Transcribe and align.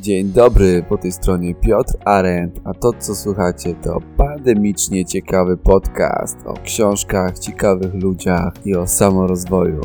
Dzień 0.00 0.32
dobry, 0.32 0.84
po 0.88 0.98
tej 0.98 1.12
stronie 1.12 1.54
Piotr 1.54 1.94
Arendt, 2.04 2.60
a 2.64 2.74
to 2.74 2.92
co 2.98 3.14
słuchacie 3.14 3.74
to 3.74 3.98
pandemicznie 4.16 5.04
ciekawy 5.04 5.56
podcast 5.56 6.38
o 6.46 6.54
książkach, 6.54 7.38
ciekawych 7.38 7.94
ludziach 7.94 8.52
i 8.64 8.74
o 8.76 8.86
samorozwoju. 8.86 9.80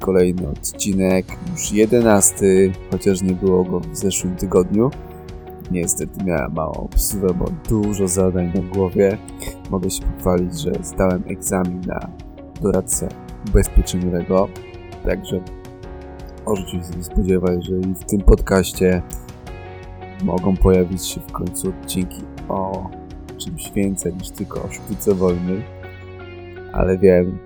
Kolejny 0.00 0.48
odcinek, 0.48 1.26
już 1.52 1.72
jedenasty, 1.72 2.72
chociaż 2.90 3.22
nie 3.22 3.34
było 3.34 3.64
go 3.64 3.80
w 3.80 3.96
zeszłym 3.96 4.36
tygodniu. 4.36 4.90
Niestety 5.70 6.24
miałem 6.24 6.52
małą 6.52 6.72
obsługę, 6.72 7.34
bo 7.34 7.44
dużo 7.68 8.08
zadań 8.08 8.52
na 8.54 8.60
głowie. 8.74 9.18
Mogę 9.70 9.90
się 9.90 10.02
pochwalić, 10.02 10.60
że 10.60 10.72
zdałem 10.82 11.22
egzamin 11.28 11.80
na 11.86 12.08
doradcę 12.62 13.08
ubezpieczeniowego, 13.48 14.48
także 15.04 15.40
możecie 16.46 16.84
sobie 16.84 17.04
spodziewać, 17.04 17.66
że 17.66 17.76
i 17.76 17.94
w 17.94 18.04
tym 18.04 18.20
podcaście 18.20 19.02
mogą 20.22 20.56
pojawić 20.56 21.06
się 21.06 21.20
w 21.20 21.32
końcu 21.32 21.68
odcinki 21.68 22.22
o 22.48 22.90
czymś 23.38 23.72
więcej 23.72 24.14
niż 24.14 24.30
tylko 24.30 24.62
o 24.62 24.70
sztuce 24.70 25.14
wojny, 25.14 25.62
ale 26.72 26.98
wiem, 26.98 27.38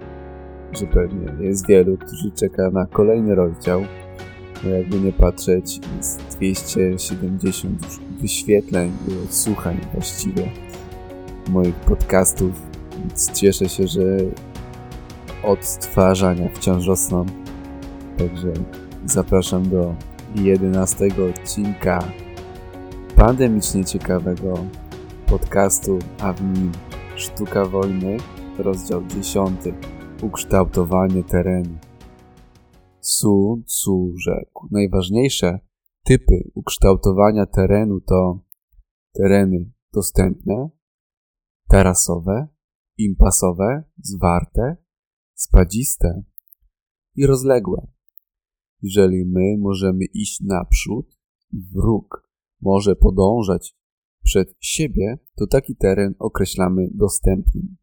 że 0.73 0.87
pewnie 0.87 1.47
jest 1.47 1.67
wielu, 1.67 1.97
którzy 1.97 2.31
czeka 2.31 2.71
na 2.71 2.87
kolejny 2.87 3.35
rozdział. 3.35 3.83
No 4.65 4.71
jakby 4.71 5.01
nie 5.01 5.13
patrzeć, 5.13 5.81
jest 5.97 6.23
270 6.37 7.85
już 7.85 8.01
wyświetleń 8.21 8.93
i 9.09 9.25
odsłuchań 9.25 9.81
właściwie 9.93 10.49
moich 11.49 11.75
podcastów, 11.75 12.53
więc 12.99 13.33
cieszę 13.33 13.69
się, 13.69 13.87
że 13.87 14.03
odtwarzania 15.45 16.49
wciąż 16.55 16.87
rosną. 16.87 17.27
Także 18.19 18.53
zapraszam 19.07 19.69
do 19.69 19.95
11 20.35 21.07
odcinka 21.31 22.05
pandemicznie 23.17 23.85
ciekawego 23.85 24.55
podcastu, 25.27 25.99
a 26.21 26.33
w 26.33 26.43
nim 26.43 26.73
Sztuka 27.17 27.65
Wojny, 27.65 28.17
rozdział 28.59 29.07
10. 29.07 29.61
Ukształtowanie 30.23 31.25
terenu. 31.25 31.79
Su 33.01 33.63
Tzu 33.67 34.13
rzekł, 34.17 34.69
najważniejsze 34.71 35.61
typy 36.05 36.51
ukształtowania 36.55 37.47
terenu 37.47 38.01
to 38.01 38.41
tereny 39.13 39.71
dostępne, 39.93 40.69
tarasowe, 41.69 42.49
impasowe, 42.99 43.85
zwarte, 44.03 44.77
spadziste 45.35 46.23
i 47.15 47.27
rozległe. 47.27 47.87
Jeżeli 48.83 49.25
my 49.25 49.57
możemy 49.59 50.05
iść 50.05 50.41
naprzód, 50.41 51.19
wróg 51.53 52.26
może 52.61 52.97
podążać 52.97 53.77
przed 54.25 54.55
siebie, 54.61 55.19
to 55.37 55.47
taki 55.47 55.77
teren 55.77 56.15
określamy 56.19 56.89
dostępnym. 56.95 57.77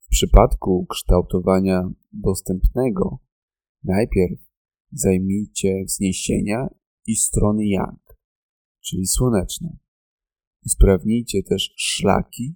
W 0.00 0.08
przypadku 0.08 0.86
kształtowania 0.86 1.90
dostępnego 2.12 3.18
najpierw 3.84 4.40
zajmijcie 4.92 5.84
wzniesienia 5.86 6.68
i 7.06 7.16
strony 7.16 7.66
yang, 7.66 8.18
czyli 8.80 9.06
słoneczne. 9.06 9.76
Usprawnijcie 10.66 11.42
też 11.42 11.72
szlaki 11.76 12.54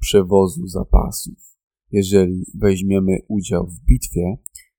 przewozu 0.00 0.66
zapasów. 0.66 1.58
Jeżeli 1.90 2.44
weźmiemy 2.54 3.18
udział 3.28 3.66
w 3.66 3.84
bitwie, 3.84 4.36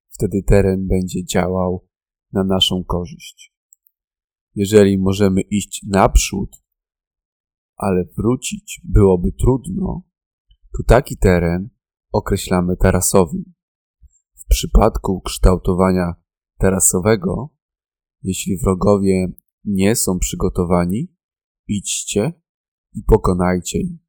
wtedy 0.10 0.44
teren 0.44 0.88
będzie 0.88 1.26
działał 1.26 1.88
na 2.34 2.44
naszą 2.44 2.84
korzyść. 2.84 3.51
Jeżeli 4.56 4.98
możemy 4.98 5.42
iść 5.42 5.86
naprzód, 5.88 6.64
ale 7.78 8.06
wrócić 8.18 8.82
byłoby 8.84 9.32
trudno, 9.32 10.04
to 10.78 10.84
taki 10.88 11.18
teren 11.18 11.70
określamy 12.12 12.78
tarasowym. 12.78 13.54
W 14.36 14.46
przypadku 14.50 15.22
kształtowania 15.22 16.16
tarasowego, 16.58 17.50
jeśli 18.24 18.58
wrogowie 18.58 19.28
nie 19.66 19.96
są 19.96 20.20
przygotowani, 20.20 21.16
idźcie 21.68 22.34
i 22.94 23.04
pokonajcie 23.04 23.80
ich. 23.80 24.02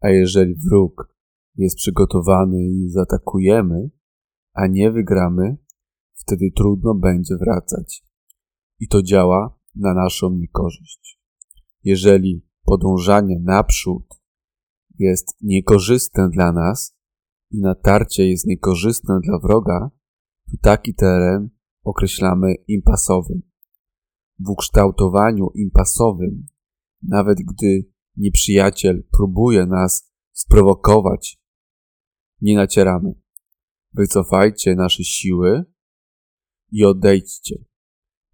A 0.00 0.08
jeżeli 0.08 0.54
wróg 0.54 1.16
jest 1.54 1.76
przygotowany 1.76 2.64
i 2.64 2.88
zaatakujemy, 2.88 3.90
a 4.54 4.66
nie 4.66 4.90
wygramy, 4.90 5.56
wtedy 6.14 6.50
trudno 6.56 6.94
będzie 6.94 7.36
wracać. 7.36 8.04
I 8.80 8.88
to 8.88 9.02
działa 9.02 9.55
na 9.76 9.94
naszą 9.94 10.30
niekorzyść. 10.30 11.20
Jeżeli 11.84 12.46
podążanie 12.64 13.40
naprzód 13.40 14.06
jest 14.98 15.36
niekorzystne 15.42 16.28
dla 16.30 16.52
nas 16.52 16.96
i 17.50 17.60
natarcie 17.60 18.28
jest 18.28 18.46
niekorzystne 18.46 19.20
dla 19.22 19.38
wroga, 19.38 19.90
to 20.46 20.56
taki 20.62 20.94
teren 20.94 21.48
określamy 21.82 22.54
impasowym. 22.68 23.42
W 24.38 24.50
ukształtowaniu 24.50 25.50
impasowym, 25.54 26.46
nawet 27.02 27.38
gdy 27.38 27.90
nieprzyjaciel 28.16 29.06
próbuje 29.12 29.66
nas 29.66 30.12
sprowokować, 30.32 31.38
nie 32.40 32.56
nacieramy. 32.56 33.14
Wycofajcie 33.92 34.74
nasze 34.74 35.04
siły 35.04 35.64
i 36.70 36.84
odejdźcie 36.84 37.64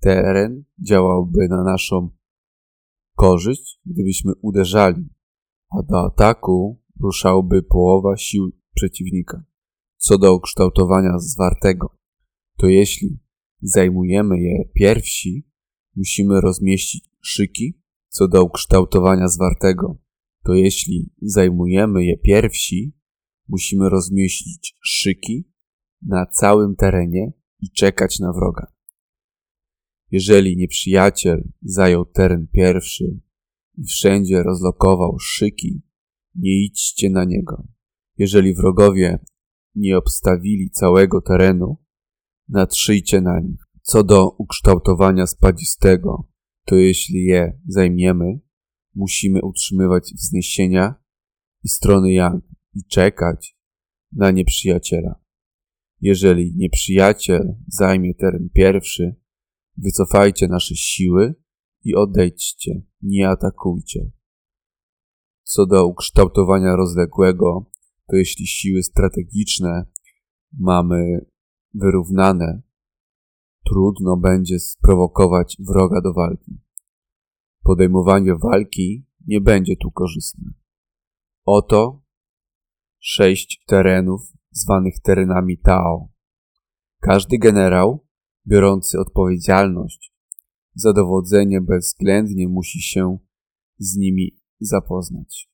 teren 0.03 0.65
działałby 0.79 1.49
na 1.49 1.65
naszą 1.65 2.11
korzyść, 3.17 3.81
gdybyśmy 3.87 4.33
uderzali, 4.43 5.09
a 5.71 5.83
do 5.83 6.05
ataku 6.07 6.83
ruszałby 7.01 7.63
połowa 7.63 8.17
sił 8.17 8.53
przeciwnika. 8.75 9.45
Co 9.97 10.19
do 10.19 10.35
ukształtowania 10.35 11.19
zwartego, 11.19 11.97
to 12.57 12.67
jeśli 12.67 13.19
zajmujemy 13.63 14.41
je 14.41 14.65
pierwsi, 14.75 15.49
musimy 15.97 16.41
rozmieścić 16.41 17.11
szyki. 17.21 17.79
Co 18.09 18.29
do 18.29 18.45
ukształtowania 18.45 19.29
zwartego, 19.29 19.99
to 20.45 20.55
jeśli 20.55 21.13
zajmujemy 21.23 22.05
je 22.05 22.19
pierwsi, 22.19 22.97
musimy 23.49 23.89
rozmieścić 23.89 24.77
szyki 24.85 25.49
na 26.03 26.27
całym 26.27 26.77
terenie 26.77 27.33
i 27.61 27.71
czekać 27.71 28.21
na 28.21 28.33
wroga. 28.33 28.72
Jeżeli 30.13 30.57
nieprzyjaciel 30.57 31.49
zajął 31.63 32.05
teren 32.05 32.47
pierwszy 32.53 33.21
i 33.79 33.85
wszędzie 33.85 34.43
rozlokował 34.43 35.19
szyki, 35.19 35.83
nie 36.35 36.65
idźcie 36.65 37.11
na 37.11 37.25
niego. 37.25 37.67
Jeżeli 38.19 38.55
wrogowie 38.55 39.19
nie 39.75 39.99
obstawili 39.99 40.71
całego 40.71 41.21
terenu, 41.21 41.77
natrzyjcie 42.49 43.21
na 43.21 43.41
nich. 43.41 43.61
Co 43.83 44.05
do 44.05 44.31
ukształtowania 44.31 45.27
spadzistego, 45.27 46.29
to 46.65 46.77
jeśli 46.77 47.25
je 47.25 47.61
zajmiemy, 47.67 48.41
musimy 48.95 49.43
utrzymywać 49.43 50.13
wzniesienia 50.15 50.95
i 51.65 51.69
strony 51.69 52.13
yang 52.13 52.45
i 52.75 52.85
czekać 52.85 53.57
na 54.13 54.31
nieprzyjaciela. 54.31 55.21
Jeżeli 56.01 56.55
nieprzyjaciel 56.57 57.55
zajmie 57.67 58.15
teren 58.15 58.49
pierwszy, 58.55 59.22
Wycofajcie 59.83 60.49
nasze 60.49 60.75
siły 60.75 61.35
i 61.85 61.95
odejdźcie, 61.95 62.83
nie 63.03 63.29
atakujcie. 63.29 64.11
Co 65.43 65.67
do 65.67 65.87
ukształtowania 65.87 66.77
rozległego, 66.77 67.71
to 68.09 68.17
jeśli 68.17 68.47
siły 68.47 68.83
strategiczne 68.83 69.87
mamy 70.59 71.27
wyrównane, 71.75 72.63
trudno 73.67 74.17
będzie 74.17 74.59
sprowokować 74.59 75.57
wroga 75.69 76.01
do 76.01 76.13
walki. 76.13 76.61
Podejmowanie 77.63 78.35
walki 78.35 79.07
nie 79.27 79.41
będzie 79.41 79.77
tu 79.77 79.91
korzystne. 79.91 80.51
Oto 81.45 82.03
sześć 82.99 83.65
terenów 83.67 84.33
zwanych 84.51 85.01
terenami 85.01 85.59
Tao. 85.59 86.09
Każdy 87.01 87.39
generał 87.39 88.07
biorący 88.47 88.99
odpowiedzialność 89.01 90.13
za 90.75 90.93
dowodzenie 90.93 91.61
bezwzględnie 91.61 92.49
musi 92.49 92.83
się 92.83 93.19
z 93.79 93.97
nimi 93.97 94.41
zapoznać. 94.61 95.51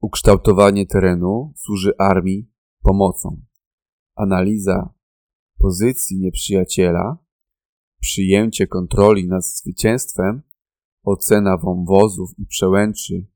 Ukształtowanie 0.00 0.86
terenu 0.86 1.52
służy 1.56 1.92
armii 1.98 2.50
pomocą. 2.82 3.42
Analiza 4.14 4.94
pozycji 5.58 6.18
nieprzyjaciela, 6.18 7.18
przyjęcie 8.00 8.66
kontroli 8.66 9.28
nad 9.28 9.44
zwycięstwem, 9.44 10.42
ocena 11.02 11.58
wąwozów 11.58 12.30
i 12.38 12.46
przełęczy 12.46 13.26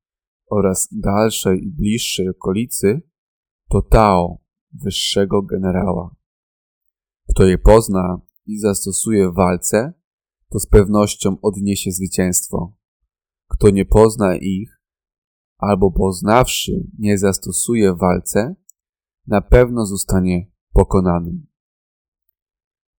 oraz 0.50 0.88
dalszej 0.92 1.64
i 1.64 1.70
bliższej 1.70 2.28
okolicy 2.28 3.02
to 3.70 3.82
Tao 3.82 4.38
wyższego 4.72 5.42
generała. 5.42 6.17
Kto 7.30 7.46
je 7.46 7.58
pozna 7.58 8.20
i 8.46 8.58
zastosuje 8.58 9.30
w 9.30 9.34
walce, 9.34 9.92
to 10.50 10.58
z 10.58 10.66
pewnością 10.66 11.36
odniesie 11.42 11.92
zwycięstwo. 11.92 12.76
Kto 13.48 13.70
nie 13.70 13.84
pozna 13.84 14.36
ich, 14.36 14.82
albo 15.58 15.90
poznawszy 15.90 16.72
nie 16.98 17.18
zastosuje 17.18 17.94
w 17.94 17.98
walce, 17.98 18.56
na 19.26 19.40
pewno 19.40 19.86
zostanie 19.86 20.50
pokonanym. 20.72 21.46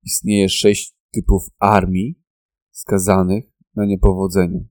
Istnieje 0.03 0.49
sześć 0.49 0.97
typów 1.11 1.43
armii 1.59 2.23
skazanych 2.71 3.45
na 3.75 3.85
niepowodzenie. 3.85 4.67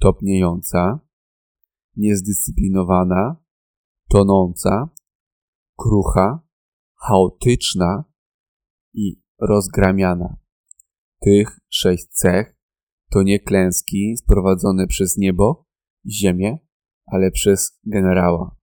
Topniejąca, 0.00 1.00
niezdyscyplinowana, 1.96 3.36
tonąca, 4.08 4.88
krucha, 5.76 6.40
chaotyczna 6.94 8.09
i 8.94 9.20
rozgramiana. 9.40 10.36
Tych 11.20 11.60
sześć 11.68 12.06
cech 12.06 12.56
to 13.10 13.22
nie 13.22 13.40
klęski 13.40 14.16
sprowadzone 14.16 14.86
przez 14.86 15.16
niebo 15.16 15.66
ziemię, 16.06 16.58
ale 17.06 17.30
przez 17.30 17.78
generała. 17.86 18.56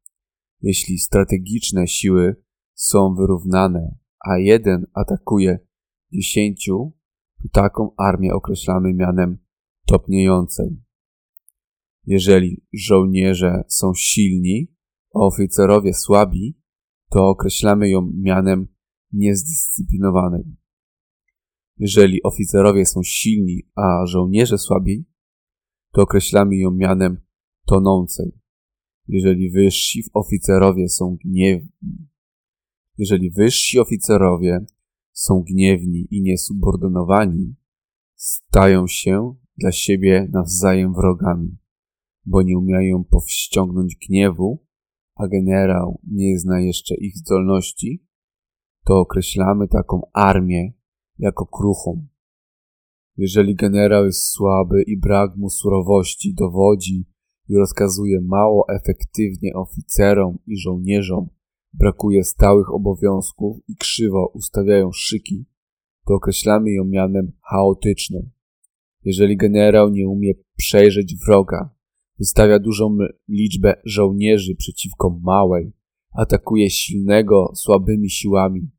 Jeśli 0.62 0.98
strategiczne 0.98 1.88
siły 1.88 2.36
są 2.74 3.16
wyrównane, 3.16 3.96
a 4.30 4.38
jeden 4.38 4.86
atakuje 4.94 5.60
dziesięciu, 6.14 6.94
to 7.44 7.50
taką 7.62 7.92
armię 7.98 8.34
określamy 8.34 8.94
mianem 8.94 9.38
topniejącej. 9.88 10.84
Jeżeli 12.06 12.66
żołnierze 12.74 13.64
są 13.68 13.92
silni, 13.96 14.74
a 15.16 15.20
oficerowie 15.20 15.94
słabi, 15.94 16.60
to 17.10 17.30
określamy 17.30 17.90
ją 17.90 18.12
mianem 18.14 18.68
niezdyscyplinowanej. 19.12 20.44
Jeżeli 21.78 22.24
oficerowie 22.24 22.86
są 22.86 23.04
silni, 23.04 23.64
a 23.76 24.06
żołnierze 24.06 24.58
słabi, 24.58 25.06
to 25.92 26.02
określamy 26.02 26.56
ją 26.56 26.72
mianem 26.72 27.18
tonącej. 27.66 28.32
Jeżeli 29.08 29.52
wyżsi 29.52 30.04
oficerowie 30.14 30.90
są 30.90 31.18
gniewni, 31.26 32.08
jeżeli 32.98 33.32
wyżsi 33.32 33.80
oficerowie 33.80 34.66
są 35.12 35.44
gniewni 35.44 36.08
i 36.12 36.22
niesubordynowani, 36.22 37.56
stają 38.16 38.88
się 38.88 39.36
dla 39.58 39.72
siebie 39.72 40.30
nawzajem 40.32 40.94
wrogami, 40.94 41.58
bo 42.26 42.42
nie 42.42 42.58
umieją 42.58 43.04
powściągnąć 43.04 43.96
gniewu, 44.08 44.66
a 45.16 45.28
generał 45.28 46.02
nie 46.08 46.40
zna 46.40 46.60
jeszcze 46.60 46.96
ich 46.96 47.18
zdolności, 47.18 48.07
to 48.88 49.00
określamy 49.00 49.68
taką 49.68 50.02
armię 50.14 50.74
jako 51.20 51.46
kruchą. 51.46 52.08
Jeżeli 53.18 53.56
generał 53.56 54.06
jest 54.06 54.24
słaby 54.24 54.84
i 54.88 54.98
brak 54.98 55.36
mu 55.36 55.50
surowości 55.50 56.34
dowodzi 56.34 57.06
i 57.50 57.56
rozkazuje 57.56 58.22
mało 58.22 58.66
efektywnie 58.70 59.54
oficerom 59.54 60.38
i 60.48 60.58
żołnierzom, 60.58 61.30
brakuje 61.74 62.24
stałych 62.24 62.74
obowiązków 62.74 63.58
i 63.68 63.76
krzywo 63.76 64.32
ustawiają 64.34 64.90
szyki, 64.94 65.46
to 66.08 66.14
określamy 66.14 66.72
ją 66.72 66.86
mianem 66.86 67.32
chaotycznym. 67.42 68.30
Jeżeli 69.04 69.38
generał 69.38 69.90
nie 69.90 70.08
umie 70.08 70.34
przejrzeć 70.58 71.16
wroga, 71.26 71.70
wystawia 72.20 72.60
dużą 72.60 72.98
liczbę 73.30 73.82
żołnierzy 73.86 74.56
przeciwko 74.56 75.20
małej, 75.24 75.72
atakuje 76.18 76.70
silnego 76.70 77.52
słabymi 77.56 78.10
siłami, 78.10 78.77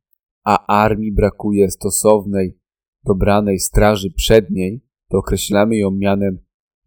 a 0.49 0.67
armii 0.67 1.13
brakuje 1.13 1.71
stosownej, 1.71 2.59
dobranej 3.05 3.59
straży 3.59 4.11
przedniej, 4.11 4.85
to 5.09 5.19
określamy 5.19 5.77
ją 5.77 5.91
mianem 5.91 6.39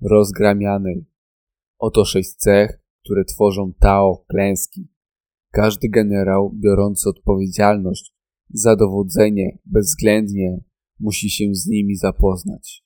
rozgramianej. 0.02 1.06
Oto 1.80 2.06
sześć 2.06 2.36
cech, 2.36 2.84
które 3.04 3.25
tworzą 3.25 3.74
Tao 3.80 4.25
klęski. 4.28 4.88
Każdy 5.52 5.90
generał, 5.90 6.52
biorący 6.54 7.10
odpowiedzialność 7.10 8.16
za 8.50 8.75
dowodzenie 8.75 9.58
bezwzględnie 9.66 10.64
musi 11.00 11.30
się 11.30 11.46
z 11.52 11.68
nimi 11.68 11.96
zapoznać. 11.96 12.86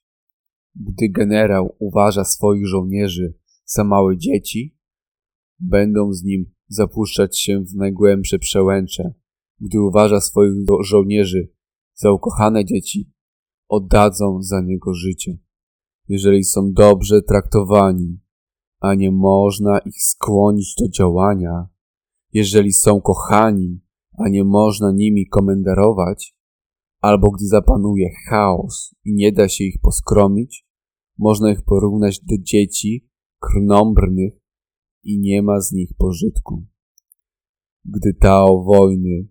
Gdy 0.75 1.10
generał 1.10 1.75
uważa 1.80 2.24
swoich 2.24 2.68
żołnierzy 2.68 3.33
za 3.66 3.83
małe 3.83 4.18
dzieci, 4.18 4.78
będą 5.60 6.13
z 6.13 6.24
nim 6.24 6.54
zapuszczać 6.68 7.39
się 7.39 7.63
w 7.63 7.75
najgłębsze 7.75 8.39
przełęcze. 8.39 9.13
Gdy 9.60 9.81
uważa 9.81 10.22
swoich 10.22 10.54
żołnierzy 10.81 11.52
za 11.94 12.12
ukochane 12.12 12.66
dzieci, 12.66 13.12
oddadzą 13.69 14.42
za 14.42 14.62
niego 14.62 14.94
życie. 14.94 15.38
Jeżeli 16.07 16.44
są 16.44 16.74
dobrze 16.74 17.22
traktowani, 17.22 18.19
a 18.80 18.96
nie 18.96 19.12
można 19.12 19.80
ich 19.80 20.04
skłonić 20.04 20.75
do 20.80 20.90
działania, 20.90 21.68
jeżeli 22.34 22.74
są 22.74 23.02
kochani, 23.02 23.81
a 24.18 24.30
nie 24.30 24.44
można 24.44 24.92
nimi 24.92 25.28
komenderować, 25.28 26.36
albo 27.02 27.31
gdy 27.31 27.48
zapanuje 27.48 28.10
chaos 28.30 28.96
i 29.06 29.13
nie 29.13 29.31
da 29.31 29.48
się 29.48 29.63
ich 29.63 29.81
poskromić, 29.81 30.68
można 31.18 31.52
ich 31.52 31.62
porównać 31.62 32.19
do 32.19 32.36
dzieci 32.42 33.10
krnąbrnych 33.40 34.34
i 35.04 35.19
nie 35.19 35.42
ma 35.42 35.62
z 35.62 35.72
nich 35.72 35.90
pożytku. 35.98 36.66
Gdy 37.86 38.13
Tao 38.13 38.63
wojny 38.63 39.28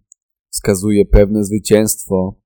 wskazuje 0.54 1.04
pewne 1.04 1.44
zwycięstwo, 1.44 2.40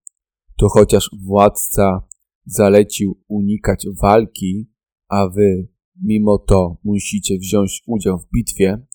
to 0.56 0.69
chociaż 0.69 1.10
władca 1.22 2.08
zalecił 2.46 3.22
unikać 3.28 3.87
walki, 4.02 4.70
a 5.08 5.28
wy 5.28 5.69
mimo 6.02 6.38
to 6.38 6.78
musicie 6.84 7.38
wziąć 7.38 7.82
udział 7.87 8.19
w 8.19 8.28
bitwie, 8.34 8.87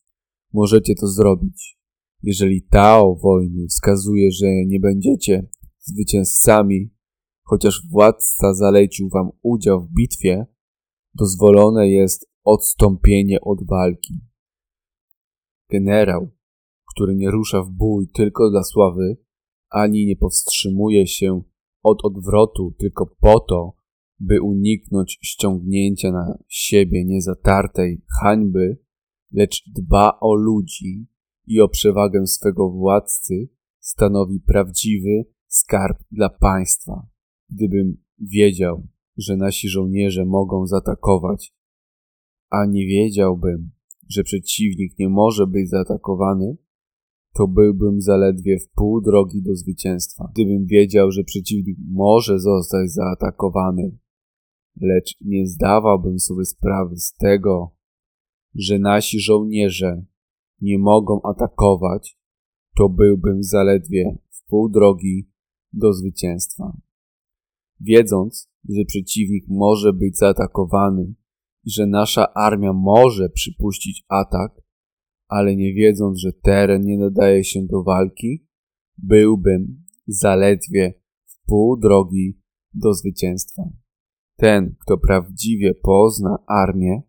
możecie 0.53 0.95
to 0.95 1.07
zrobić. 1.07 1.79
Jeżeli 2.23 2.61
Tao 2.61 3.15
wojny 3.15 3.67
wskazuje, 3.67 4.31
że 4.31 4.47
nie 4.65 4.79
będziecie 4.79 5.49
zwycięzcami, 5.79 6.93
chociaż 7.43 7.87
władca 7.91 8.53
zalecił 8.53 9.09
wam 9.09 9.29
udział 9.41 9.81
w 9.81 9.93
bitwie, 9.93 10.45
dozwolone 11.13 11.89
jest 11.89 12.29
odstąpienie 12.43 13.41
od 13.41 13.67
walki. 13.67 14.21
Generał, 15.71 16.31
który 16.95 17.15
nie 17.15 17.31
rusza 17.31 17.63
w 17.63 17.69
bój 17.69 18.07
tylko 18.13 18.49
dla 18.49 18.63
sławy, 18.63 19.17
ani 19.69 20.05
nie 20.05 20.15
powstrzymuje 20.15 21.07
się 21.07 21.41
od 21.83 22.05
odwrotu 22.05 22.75
tylko 22.79 23.15
po 23.19 23.39
to, 23.39 23.73
by 24.19 24.41
uniknąć 24.41 25.19
ściągnięcia 25.21 26.11
na 26.11 26.37
siebie 26.47 27.05
niezatartej 27.05 28.01
hańby, 28.21 28.77
lecz 29.31 29.63
dba 29.75 30.17
o 30.21 30.35
ludzi 30.35 31.07
i 31.47 31.61
o 31.61 31.67
przewagę 31.67 32.27
swego 32.27 32.69
władcy, 32.69 33.49
stanowi 33.79 34.39
prawdziwy 34.39 35.25
skarb 35.47 35.97
dla 36.11 36.29
państwa. 36.29 37.07
Gdybym 37.49 37.97
wiedział, 38.19 38.87
że 39.17 39.37
nasi 39.37 39.69
żołnierze 39.69 40.25
mogą 40.25 40.67
zaatakować, 40.67 41.53
a 42.49 42.65
nie 42.65 42.85
wiedziałbym, 42.85 43.71
że 44.09 44.23
przeciwnik 44.23 44.99
nie 44.99 45.09
może 45.09 45.47
być 45.47 45.69
zaatakowany, 45.69 46.57
to 47.33 47.47
byłbym 47.47 48.01
zaledwie 48.01 48.59
w 48.59 48.69
pół 48.69 49.01
drogi 49.01 49.41
do 49.41 49.55
zwycięstwa. 49.55 50.29
Gdybym 50.33 50.65
wiedział, 50.65 51.11
że 51.11 51.23
przeciwnik 51.23 51.77
może 51.91 52.39
zostać 52.39 52.91
zaatakowany, 52.91 53.97
lecz 54.81 55.15
nie 55.21 55.47
zdawałbym 55.47 56.19
sobie 56.19 56.45
sprawy 56.45 56.97
z 56.97 57.13
tego, 57.13 57.75
że 58.55 58.79
nasi 58.79 59.19
żołnierze 59.19 60.05
nie 60.61 60.79
mogą 60.79 61.21
atakować, 61.21 62.17
to 62.75 62.89
byłbym 62.89 63.43
zaledwie 63.43 64.17
w 64.29 64.49
pół 64.49 64.69
drogi 64.69 65.29
do 65.73 65.93
zwycięstwa. 65.93 66.77
Wiedząc, 67.79 68.49
że 68.69 68.85
przeciwnik 68.85 69.45
może 69.47 69.93
być 69.93 70.17
zaatakowany 70.17 71.13
i 71.63 71.71
że 71.71 71.85
nasza 71.85 72.33
armia 72.33 72.73
może 72.73 73.29
przypuścić 73.29 74.05
atak, 74.07 74.62
ale 75.27 75.55
nie 75.55 75.73
wiedząc, 75.73 76.19
że 76.19 76.33
teren 76.33 76.81
nie 76.81 76.97
nadaje 76.97 77.43
się 77.43 77.65
do 77.65 77.83
walki, 77.83 78.47
byłbym 78.97 79.85
zaledwie 80.07 80.93
w 81.25 81.45
pół 81.45 81.77
drogi 81.77 82.39
do 82.73 82.93
zwycięstwa. 82.93 83.63
Ten, 84.37 84.75
kto 84.79 84.97
prawdziwie 84.97 85.73
pozna 85.73 86.37
armię, 86.47 87.01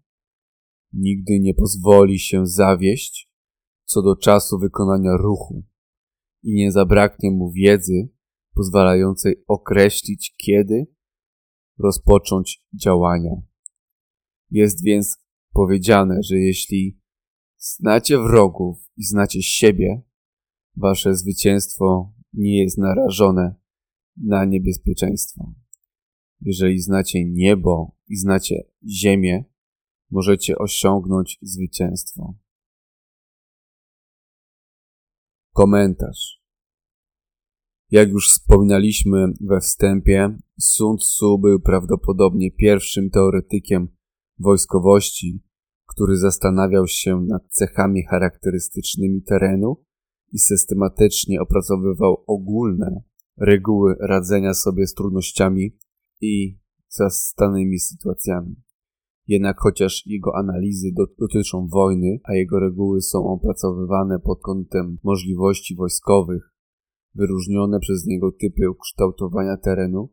nigdy 0.93 1.41
nie 1.41 1.55
pozwoli 1.55 2.19
się 2.19 2.47
zawieść 2.47 3.35
co 3.85 4.03
do 4.03 4.17
czasu 4.17 4.59
wykonania 4.59 5.17
ruchu 5.17 5.65
i 6.43 6.55
nie 6.55 6.73
zabraknie 6.73 7.31
mu 7.31 7.53
wiedzy 7.53 8.09
pozwalającej 8.55 9.45
określić, 9.49 10.35
kiedy 10.45 10.87
rozpocząć 11.79 12.65
działania. 12.83 13.31
Jest 14.51 14.85
więc 14.85 15.17
powiedziane, 15.53 16.19
że 16.23 16.39
jeśli 16.39 17.01
znacie 17.65 18.19
wrogów 18.19 18.79
i 18.97 19.05
znacie 19.05 19.43
siebie, 19.43 20.03
wasze 20.77 21.15
zwycięstwo 21.15 22.13
nie 22.33 22.63
jest 22.63 22.79
narażone 22.79 23.55
na 24.17 24.45
niebezpieczeństwo. 24.45 25.55
Jeżeli 26.41 26.79
znacie 26.79 27.25
niebo 27.25 27.97
i 28.09 28.17
znacie 28.17 28.65
ziemię, 28.89 29.45
możecie 30.11 30.59
osiągnąć 30.59 31.39
zwycięstwo. 31.43 32.35
Komentarz. 35.53 36.45
Jak 37.91 38.09
już 38.09 38.29
wspominaliśmy 38.29 39.27
we 39.41 39.61
wstępie, 39.61 40.39
Sun 40.61 40.97
Tzu 40.97 41.39
był 41.39 41.61
prawdopodobnie 41.61 42.51
pierwszym 42.51 43.11
teoretykiem 43.11 43.89
wojskowości, 44.39 45.43
który 45.87 46.17
zastanawiał 46.17 46.87
się 46.87 47.21
nad 47.29 47.43
cechami 47.49 48.05
charakterystycznymi 48.05 49.23
terenu 49.23 49.77
i 50.33 50.39
systematycznie 50.39 51.41
opracowywał 51.41 52.25
ogólne 52.27 53.03
reguły 53.39 53.97
radzenia 54.01 54.55
sobie 54.55 54.87
z 54.87 54.95
trudnościami 54.95 55.77
i 56.21 56.59
zastanymi 56.89 57.79
sytuacjami. 57.79 58.57
Jednak 59.27 59.57
chociaż 59.61 60.07
jego 60.07 60.37
analizy 60.37 60.89
dotyczą 61.19 61.67
wojny, 61.67 62.21
a 62.25 62.35
jego 62.35 62.61
reguły 62.61 63.03
są 63.03 63.27
opracowywane 63.27 64.19
pod 64.19 64.41
kątem 64.43 64.99
możliwości 65.05 65.77
wojskowych, 65.77 66.55
wyróżnione 67.15 67.81
przez 67.81 68.07
niego 68.07 68.33
typy 68.33 68.71
ukształtowania 68.71 69.57
terenu 69.57 70.09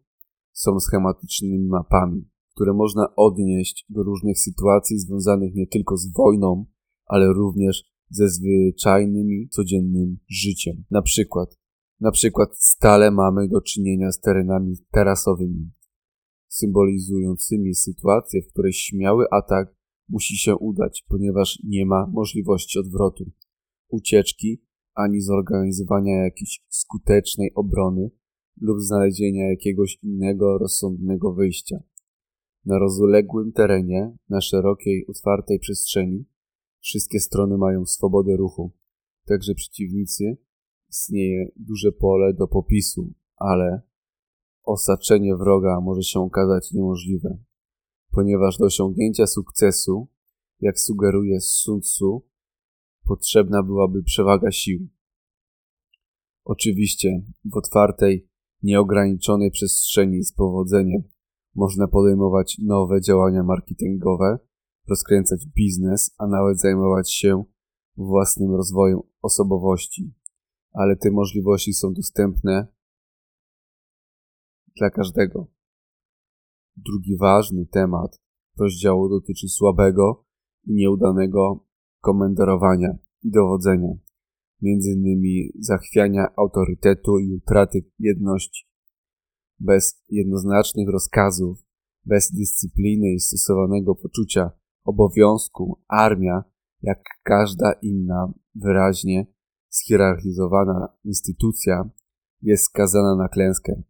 są 0.51 0.79
schematycznymi 0.79 1.67
mapami, 1.67 2.29
które 2.55 2.73
można 2.73 3.15
odnieść 3.15 3.85
do 3.89 4.03
różnych 4.03 4.39
sytuacji 4.39 4.99
związanych 4.99 5.55
nie 5.55 5.67
tylko 5.67 5.97
z 5.97 6.13
wojną, 6.13 6.65
ale 7.05 7.33
również 7.33 7.83
ze 8.09 8.29
zwyczajnymi, 8.29 9.49
codziennym 9.49 10.17
życiem. 10.29 10.83
Na 10.91 11.01
przykład, 11.01 11.57
na 11.99 12.11
przykład 12.11 12.49
stale 12.57 13.11
mamy 13.11 13.47
do 13.47 13.61
czynienia 13.61 14.11
z 14.11 14.19
terenami 14.19 14.77
terasowymi, 14.91 15.71
symbolizującymi 16.47 17.75
sytuację, 17.75 18.41
w 18.41 18.47
której 18.47 18.73
śmiały 18.73 19.25
atak 19.31 19.75
musi 20.09 20.37
się 20.37 20.55
udać, 20.55 21.05
ponieważ 21.07 21.59
nie 21.63 21.85
ma 21.85 22.07
możliwości 22.07 22.79
odwrotu, 22.79 23.31
ucieczki 23.89 24.61
ani 24.95 25.21
zorganizowania 25.21 26.23
jakiejś 26.23 26.61
skutecznej 26.69 27.51
obrony 27.55 28.11
lub 28.61 28.79
znalezienia 28.79 29.49
jakiegoś 29.49 29.97
innego 30.03 30.57
rozsądnego 30.57 31.33
wyjścia. 31.33 31.83
Na 32.65 32.79
rozległym 32.79 33.51
terenie, 33.51 34.17
na 34.29 34.41
szerokiej, 34.41 35.07
otwartej 35.07 35.59
przestrzeni, 35.59 36.25
wszystkie 36.79 37.19
strony 37.19 37.57
mają 37.57 37.85
swobodę 37.85 38.37
ruchu, 38.37 38.71
także 39.25 39.55
przeciwnicy 39.55 40.37
istnieje 40.89 41.51
duże 41.55 41.91
pole 41.91 42.33
do 42.33 42.47
popisu, 42.47 43.13
ale 43.37 43.81
osaczenie 44.63 45.35
wroga 45.35 45.81
może 45.81 46.03
się 46.03 46.19
okazać 46.19 46.71
niemożliwe, 46.71 47.37
ponieważ 48.11 48.57
do 48.57 48.65
osiągnięcia 48.65 49.27
sukcesu, 49.27 50.07
jak 50.59 50.79
sugeruje 50.79 51.41
Sun 51.41 51.81
Tzu, 51.81 52.27
potrzebna 53.05 53.63
byłaby 53.63 54.03
przewaga 54.03 54.51
sił. 54.51 54.87
Oczywiście 56.43 57.21
w 57.45 57.57
otwartej, 57.57 58.27
nieograniczonej 58.63 59.51
przestrzeni 59.51 60.23
z 60.23 60.33
powodzeniem 60.33 61.03
można 61.55 61.87
podejmować 61.87 62.57
nowe 62.63 63.01
działania 63.01 63.43
marketingowe, 63.43 64.39
rozkręcać 64.89 65.45
biznes, 65.55 66.15
a 66.17 66.27
nawet 66.27 66.59
zajmować 66.59 67.13
się 67.13 67.43
własnym 67.97 68.55
rozwojem 68.55 68.99
osobowości. 69.21 70.13
Ale 70.73 70.95
te 70.95 71.11
możliwości 71.11 71.73
są 71.73 71.93
dostępne 71.93 72.67
dla 74.77 74.89
każdego. 74.89 75.47
Drugi 76.75 77.17
ważny 77.17 77.65
temat 77.65 78.21
rozdziału 78.59 79.09
dotyczy 79.09 79.47
słabego 79.47 80.25
i 80.63 80.73
nieudanego 80.73 81.65
komenderowania 82.01 82.97
i 83.23 83.31
dowodzenia, 83.31 83.93
między 84.61 84.91
innymi 84.91 85.51
zachwiania 85.59 86.27
autorytetu 86.37 87.19
i 87.19 87.33
utraty 87.35 87.85
jedności. 87.99 88.70
Bez 89.63 90.03
jednoznacznych 90.09 90.89
rozkazów, 90.89 91.65
bez 92.05 92.31
dyscypliny 92.31 93.13
i 93.13 93.19
stosowanego 93.19 93.95
poczucia 93.95 94.51
obowiązku, 94.83 95.81
armia, 95.87 96.43
jak 96.81 97.03
każda 97.23 97.73
inna 97.81 98.33
wyraźnie 98.55 99.27
schierarchizowana 99.69 100.87
instytucja, 101.03 101.89
jest 102.41 102.63
skazana 102.63 103.15
na 103.15 103.27
klęskę. 103.27 103.83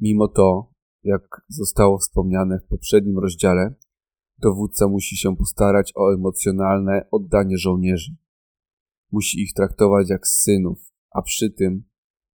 Mimo 0.00 0.28
to, 0.28 0.72
jak 1.02 1.42
zostało 1.48 1.98
wspomniane 1.98 2.60
w 2.60 2.68
poprzednim 2.68 3.18
rozdziale, 3.18 3.74
dowódca 4.38 4.88
musi 4.88 5.16
się 5.16 5.36
postarać 5.36 5.92
o 5.94 6.14
emocjonalne 6.14 7.08
oddanie 7.10 7.58
żołnierzy. 7.58 8.16
Musi 9.12 9.42
ich 9.42 9.52
traktować 9.52 10.10
jak 10.10 10.26
synów, 10.26 10.78
a 11.10 11.22
przy 11.22 11.50
tym 11.50 11.84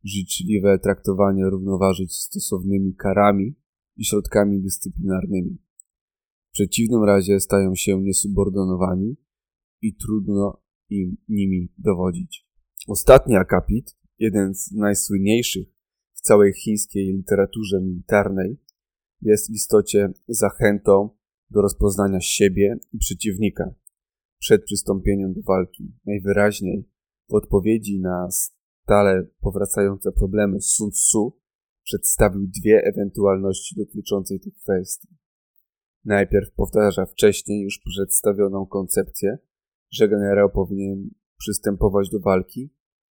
życzliwe 0.05 0.79
traktowanie 0.79 1.45
równoważyć 1.51 2.13
stosownymi 2.13 2.95
karami 2.95 3.55
i 3.97 4.05
środkami 4.05 4.63
dyscyplinarnymi. 4.63 5.59
W 6.49 6.53
przeciwnym 6.53 7.05
razie 7.05 7.41
stają 7.41 7.75
się 7.75 8.03
niesubordynowani 8.03 9.17
i 9.83 9.97
trudno 9.97 10.63
im 10.91 11.17
nimi 11.29 11.73
dowodzić. 11.79 12.47
Ostatni 12.89 13.37
akapit, 13.37 13.97
jeden 14.19 14.55
z 14.55 14.73
najsłynniejszych 14.73 15.69
w 16.15 16.21
całej 16.21 16.53
chińskiej 16.53 17.13
literaturze 17.17 17.81
militarnej, 17.81 18.59
jest 19.23 19.51
w 19.51 19.55
istocie 19.55 20.13
zachętą 20.29 21.11
do 21.51 21.63
rozpoznania 21.63 22.21
siebie 22.21 22.77
i 22.93 22.99
przeciwnika 22.99 23.75
przed 24.43 24.65
przystąpieniem 24.65 25.33
do 25.33 25.43
walki. 25.43 25.95
Najwyraźniej 26.07 26.89
w 27.29 27.35
odpowiedzi 27.35 28.01
na 28.01 28.29
stale 28.83 29.27
powracające 29.41 30.13
problemy 30.13 30.61
Sun 30.61 30.91
Tzu 30.91 31.39
przedstawił 31.85 32.47
dwie 32.47 32.83
ewentualności 32.85 33.77
dotyczące 33.77 34.39
tych 34.39 34.55
kwestii. 34.55 35.09
Najpierw 36.05 36.55
powtarza 36.55 37.07
wcześniej 37.07 37.63
już 37.63 37.79
przedstawioną 37.79 38.67
koncepcję, 38.67 39.39
że 39.91 40.09
generał 40.09 40.51
powinien 40.51 41.11
przystępować 41.39 42.11
do 42.11 42.21
walki 42.21 42.75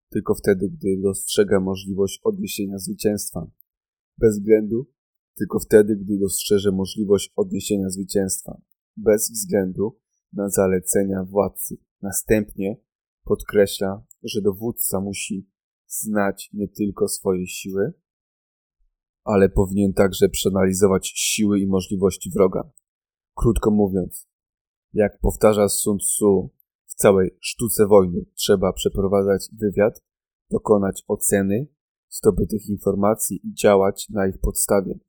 tylko 0.09 0.35
wtedy, 0.35 0.69
gdy 0.69 1.01
dostrzega 1.01 1.59
możliwość 1.59 2.21
odniesienia 2.23 2.77
zwycięstwa. 2.77 3.51
Bez 4.17 4.39
względu, 4.39 4.91
tylko 5.37 5.59
wtedy, 5.59 5.95
gdy 5.95 6.19
dostrzeże 6.19 6.71
możliwość 6.71 7.33
odniesienia 7.35 7.89
zwycięstwa. 7.89 8.61
Bez 8.97 9.31
względu 9.31 9.99
na 10.33 10.49
zalecenia 10.49 11.23
władcy. 11.23 11.77
Następnie 12.01 12.77
podkreśla, 13.23 14.05
że 14.23 14.41
dowódca 14.41 14.99
musi 14.99 15.49
znać 15.87 16.49
nie 16.53 16.67
tylko 16.67 17.07
swoje 17.07 17.47
siły, 17.47 17.93
ale 19.23 19.49
powinien 19.49 19.93
także 19.93 20.29
przeanalizować 20.29 21.07
siły 21.07 21.59
i 21.59 21.67
możliwości 21.67 22.29
wroga. 22.35 22.71
Krótko 23.35 23.71
mówiąc, 23.71 24.27
jak 24.93 25.19
powtarza 25.19 25.69
Sun 25.69 25.97
Tzu, 25.97 26.53
w 26.85 26.95
całej 26.95 27.37
sztuce 27.41 27.87
wojny 27.87 28.25
trzeba 28.33 28.73
przeprowadzać 28.73 29.49
wywiad, 29.53 30.03
dokonać 30.51 31.03
oceny 31.07 31.67
zdobytych 32.09 32.69
informacji 32.69 33.39
i 33.43 33.53
działać 33.53 34.09
na 34.09 34.27
ich 34.27 34.37
podstawie. 34.37 34.99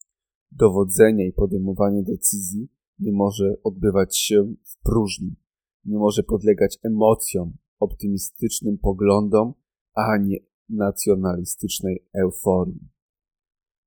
Dowodzenie 0.51 1.27
i 1.27 1.33
podejmowanie 1.33 2.03
decyzji 2.03 2.69
nie 2.99 3.13
może 3.13 3.55
odbywać 3.65 4.19
się 4.19 4.55
w 4.65 4.83
próżni, 4.83 5.37
nie 5.85 5.99
może 5.99 6.23
podlegać 6.23 6.79
emocjom, 6.83 7.57
optymistycznym 7.79 8.79
poglądom, 8.79 9.55
ani 9.95 10.37
nacjonalistycznej 10.69 12.07
euforii. 12.15 12.89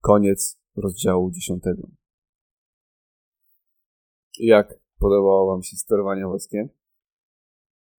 Koniec 0.02 0.60
rozdziału 0.76 1.32
dziesiątego. 1.32 1.88
Jak 4.40 4.80
podobało 5.00 5.52
Wam 5.52 5.64
się 5.64 5.78
sterowanie 5.78 6.26
wojskiem? 6.26 6.70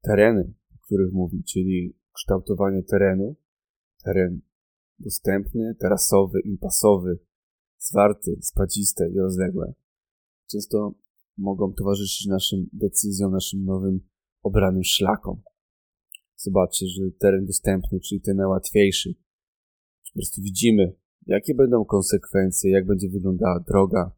Tereny, 0.03 0.55
o 0.75 0.87
których 0.87 1.13
mówi, 1.13 1.45
czyli 1.45 1.97
kształtowanie 2.13 2.83
terenu, 2.83 3.37
teren 4.05 4.41
dostępny, 4.99 5.75
terasowy, 5.81 6.41
impasowy, 6.41 7.19
zwarty, 7.79 8.39
spadziste 8.41 9.11
i 9.11 9.19
rozległe. 9.19 9.75
Często 10.51 10.95
mogą 11.39 11.73
towarzyszyć 11.73 12.27
naszym 12.27 12.69
decyzjom, 12.73 13.33
naszym 13.33 13.65
nowym 13.65 14.01
obranym 14.43 14.85
szlakom. 14.85 15.43
Zobaczcie, 16.45 16.87
że 16.87 17.03
teren 17.19 17.47
dostępny, 17.47 18.01
czyli 18.01 18.21
ten 18.21 18.37
najłatwiejszy. 18.37 19.15
Po 20.05 20.13
prostu 20.15 20.43
widzimy, 20.43 20.95
jakie 21.27 21.55
będą 21.55 21.85
konsekwencje, 21.85 22.71
jak 22.71 22.87
będzie 22.87 23.09
wyglądała 23.09 23.61
droga, 23.61 24.17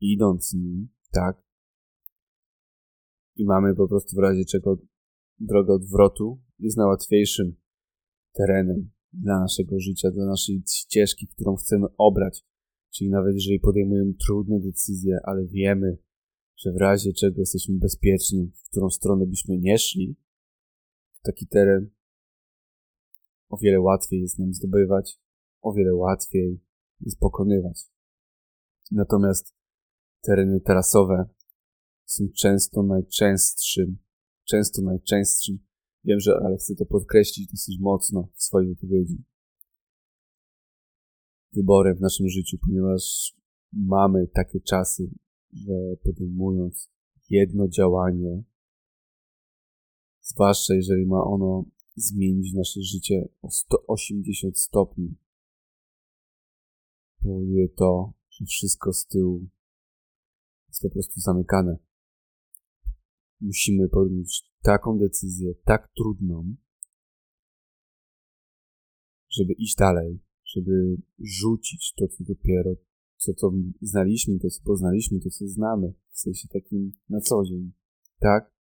idąc 0.00 0.54
nim, 0.54 0.88
tak? 1.12 1.42
I 3.36 3.44
mamy 3.44 3.74
po 3.74 3.88
prostu 3.88 4.16
w 4.16 4.18
razie 4.18 4.44
czego 4.44 4.78
drogę 5.38 5.72
odwrotu 5.74 6.40
jest 6.58 6.76
najłatwiejszym 6.76 7.56
terenem 8.32 8.90
dla 9.12 9.40
naszego 9.40 9.80
życia, 9.80 10.10
dla 10.10 10.26
naszej 10.26 10.62
ścieżki, 10.74 11.28
którą 11.28 11.56
chcemy 11.56 11.86
obrać. 11.98 12.44
Czyli 12.90 13.10
nawet 13.10 13.34
jeżeli 13.34 13.60
podejmujemy 13.60 14.14
trudne 14.14 14.60
decyzje, 14.60 15.18
ale 15.24 15.46
wiemy, 15.46 15.98
że 16.56 16.72
w 16.72 16.76
razie 16.76 17.12
czego 17.12 17.40
jesteśmy 17.40 17.74
bezpieczni, 17.78 18.52
w 18.54 18.70
którą 18.70 18.90
stronę 18.90 19.26
byśmy 19.26 19.58
nie 19.58 19.78
szli, 19.78 20.16
taki 21.22 21.46
teren. 21.46 21.90
O 23.48 23.56
wiele 23.56 23.80
łatwiej 23.80 24.20
jest 24.20 24.38
nam 24.38 24.54
zdobywać, 24.54 25.20
o 25.60 25.72
wiele 25.72 25.94
łatwiej 25.94 26.60
jest 27.00 27.18
pokonywać. 27.18 27.86
Natomiast 28.90 29.54
tereny 30.20 30.60
tarasowe 30.60 31.28
są 32.04 32.24
często 32.36 32.82
najczęstszym, 32.82 33.98
często 34.44 34.82
najczęstszym, 34.82 35.58
wiem, 36.04 36.20
że 36.20 36.32
ale 36.44 36.56
chcę 36.56 36.74
to 36.74 36.86
podkreślić 36.86 37.50
dosyć 37.50 37.78
mocno 37.80 38.28
w 38.34 38.42
swojej 38.42 38.68
wypowiedzi, 38.68 39.24
wyborem 41.52 41.96
w 41.96 42.00
naszym 42.00 42.28
życiu, 42.28 42.56
ponieważ 42.66 43.34
mamy 43.72 44.28
takie 44.28 44.60
czasy, 44.60 45.10
że 45.52 45.72
podejmując 46.04 46.90
jedno 47.30 47.68
działanie, 47.68 48.42
zwłaszcza 50.28 50.74
jeżeli 50.74 51.06
ma 51.06 51.24
ono 51.24 51.64
zmienić 51.96 52.54
nasze 52.54 52.80
życie 52.82 53.28
o 53.42 53.50
180 53.50 54.58
stopni, 54.58 55.16
powoduje 57.22 57.68
to, 57.68 58.12
że 58.30 58.44
wszystko 58.44 58.92
z 58.92 59.06
tyłu 59.06 59.48
jest 60.68 60.82
po 60.82 60.90
prostu 60.90 61.20
zamykane. 61.20 61.78
Musimy 63.40 63.88
podjąć 63.88 64.42
taką 64.62 64.98
decyzję, 64.98 65.54
tak 65.64 65.92
trudną, 65.96 66.56
żeby 69.30 69.52
iść 69.52 69.76
dalej, 69.76 70.20
żeby 70.44 70.96
rzucić 71.18 71.94
to, 71.96 72.08
co 72.08 72.24
dopiero, 72.24 72.70
co, 73.16 73.34
co 73.34 73.52
znaliśmy, 73.82 74.38
to, 74.38 74.50
co 74.50 74.62
poznaliśmy, 74.64 75.20
to, 75.20 75.30
co 75.30 75.48
znamy, 75.48 75.94
w 76.10 76.18
sensie 76.18 76.48
takim 76.48 76.92
na 77.08 77.20
co 77.20 77.44
dzień, 77.44 77.72
tak? 78.20 78.57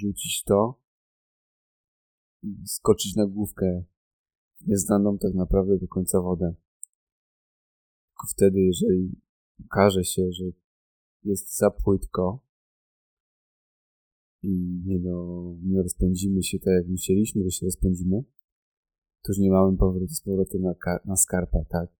Rzucić 0.00 0.44
to 0.44 0.80
i 2.42 2.66
skoczyć 2.66 3.16
na 3.16 3.26
główkę 3.26 3.84
nieznaną 4.66 5.18
tak 5.18 5.34
naprawdę 5.34 5.78
do 5.78 5.88
końca 5.88 6.20
wodę. 6.20 6.54
Tylko 8.08 8.26
wtedy, 8.32 8.60
jeżeli 8.60 9.20
okaże 9.66 10.04
się, 10.04 10.32
że 10.32 10.44
jest 11.24 11.56
za 11.56 11.70
płytko 11.70 12.44
i 14.42 14.82
nie, 14.84 14.98
no, 14.98 15.54
nie 15.62 15.82
rozpędzimy 15.82 16.42
się 16.42 16.58
tak, 16.58 16.74
jak 16.74 16.88
myśleliśmy, 16.88 17.42
że 17.42 17.50
się 17.50 17.66
rozpędzimy, 17.66 18.22
to 19.22 19.32
już 19.32 19.38
nie 19.38 19.50
mamy 19.50 19.76
powrotu 19.76 20.14
z 20.14 20.20
powrotem 20.20 20.62
na, 20.62 20.74
na 21.04 21.16
skarpę, 21.16 21.64
tak? 21.68 21.90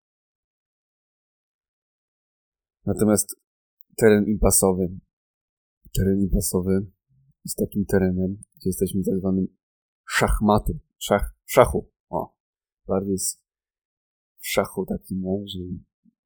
Natomiast 2.87 3.37
teren 3.97 4.25
impasowy. 4.25 4.99
Teren 5.97 6.21
impasowy 6.21 6.87
jest 7.49 7.59
takim 7.59 7.85
terenem, 7.85 8.43
gdzie 8.57 8.69
jesteśmy 8.71 9.05
tak 9.05 9.19
zwanym 9.19 9.49
szachmatu, 10.09 10.79
szach, 10.99 11.35
szachu. 11.47 11.91
O, 12.09 12.37
bardziej 12.87 13.17
w 14.39 14.47
szachu 14.47 14.87
takim, 14.87 15.23
że 15.47 15.59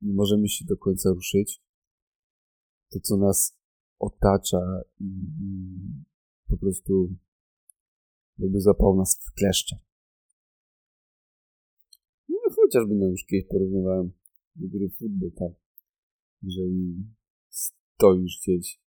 nie 0.03 0.13
możemy 0.15 0.49
się 0.49 0.65
do 0.65 0.77
końca 0.77 1.11
ruszyć. 1.11 1.63
To, 2.91 3.01
co 3.01 3.17
nas 3.17 3.59
otacza 3.99 4.59
i, 5.01 5.05
i 5.41 5.59
po 6.49 6.57
prostu 6.57 7.15
jakby 8.39 8.61
zapał 8.61 8.97
nas 8.97 9.19
w 9.21 9.33
kleszcze. 9.33 9.77
No, 12.29 12.37
chociażby 12.57 12.95
no 12.95 13.07
już 13.07 13.25
kiedyś 13.25 13.49
porównywałem 13.49 14.13
do 14.57 14.69
gry 14.69 14.91
futbol, 14.91 15.33
tak. 15.33 15.53
Jeżeli 16.43 17.05
stoisz 17.49 18.41
gdzieś 18.43 18.82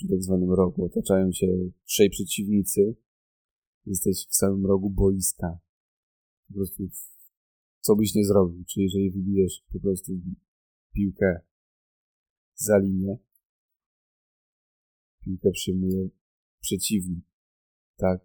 przy 0.00 0.08
tak 0.08 0.22
zwanym 0.22 0.52
rogu, 0.52 0.84
otaczają 0.84 1.32
się 1.32 1.46
trzej 1.84 2.10
przeciwnicy, 2.10 2.96
jesteś 3.86 4.26
w 4.28 4.34
samym 4.34 4.66
rogu 4.66 4.90
boiska. 4.90 5.58
Po 6.48 6.54
prostu 6.54 6.88
co 7.80 7.96
byś 7.96 8.14
nie 8.14 8.24
zrobił, 8.24 8.64
czy 8.64 8.80
jeżeli 8.80 9.10
wybijesz 9.10 9.64
po 9.72 9.80
prostu 9.80 10.12
piłkę 10.92 11.40
za 12.54 12.78
linię, 12.78 13.18
piłkę 15.24 15.50
przyjmuje 15.50 16.08
przeciwnik, 16.60 17.24
tak? 17.96 18.20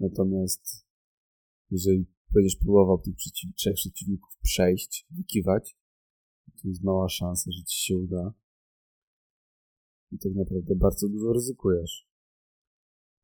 Natomiast 0.00 0.86
jeżeli 1.70 2.06
będziesz 2.34 2.56
próbował 2.56 2.98
tych 2.98 3.16
przeciw 3.16 3.54
trzech 3.54 3.74
przeciwników 3.74 4.36
przejść, 4.42 5.06
wykiwać, 5.10 5.76
to 6.62 6.68
jest 6.68 6.82
mała 6.82 7.08
szansa, 7.08 7.50
że 7.50 7.64
ci 7.64 7.86
się 7.86 7.96
uda. 7.96 8.34
I 10.12 10.18
tak 10.18 10.34
naprawdę 10.34 10.74
bardzo 10.74 11.08
dużo 11.08 11.32
ryzykujesz. 11.32 12.08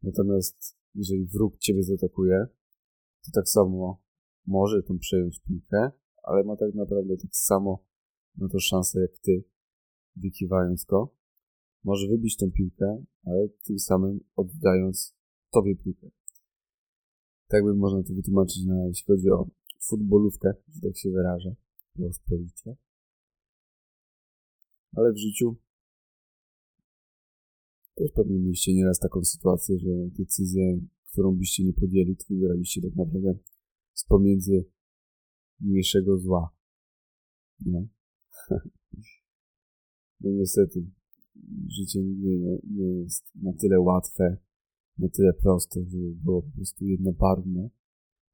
Natomiast 0.03 0.77
jeżeli 0.95 1.27
wróg 1.27 1.59
ciebie 1.59 1.83
zaatakuje, 1.83 2.47
to 3.25 3.31
tak 3.35 3.49
samo 3.49 4.03
może 4.47 4.83
tą 4.83 4.99
przejąć 4.99 5.41
piłkę, 5.41 5.91
ale 6.23 6.45
ma 6.45 6.57
tak 6.57 6.75
naprawdę 6.75 7.17
tak 7.17 7.37
samo 7.37 7.85
na 8.37 8.49
to 8.49 8.61
szansę 8.61 9.01
jak 9.01 9.19
ty, 9.19 9.45
wykiwając 10.17 10.85
go. 10.85 11.15
Może 11.85 12.09
wybić 12.09 12.37
tą 12.37 12.51
piłkę, 12.51 13.05
ale 13.25 13.49
tym 13.49 13.79
samym 13.79 14.21
oddając 14.37 15.15
tobie 15.51 15.77
piłkę. 15.77 16.11
Tak 17.49 17.65
by 17.65 17.75
można 17.75 18.03
to 18.03 18.15
wytłumaczyć, 18.15 18.65
na, 18.65 18.87
jeśli 18.87 19.05
chodzi 19.07 19.31
o 19.31 19.47
futbolówkę, 19.89 20.55
że 20.69 20.81
tak 20.81 20.97
się 20.97 21.11
wyrażę, 21.11 21.55
pospolicie. 21.97 22.77
Ale 24.97 25.13
w 25.13 25.19
życiu 25.19 25.57
też 27.95 28.13
pewnie 28.13 28.39
mieliście 28.39 28.75
nieraz 28.75 28.99
taką 28.99 29.25
sytuację, 29.25 29.79
że 29.79 29.91
decyzję, 30.19 30.81
którą 31.13 31.37
byście 31.37 31.65
nie 31.65 31.73
podjęli, 31.73 32.17
to 32.17 32.25
wybieraliście 32.31 32.83
tak 32.83 32.97
naprawdę 32.97 33.39
z 33.95 34.05
pomiędzy 34.05 34.65
mniejszego 35.61 36.19
zła. 36.19 36.57
Nie? 37.61 37.89
no 40.21 40.31
niestety, 40.31 40.87
życie 41.69 42.03
nie, 42.03 42.59
nie 42.65 43.03
jest 43.03 43.25
na 43.35 43.53
tyle 43.53 43.81
łatwe, 43.81 44.37
na 44.99 45.09
tyle 45.09 45.33
proste, 45.33 45.81
żeby 45.85 46.15
było 46.15 46.43
po 46.43 46.51
prostu 46.51 46.85
jednobarwne 46.85 47.71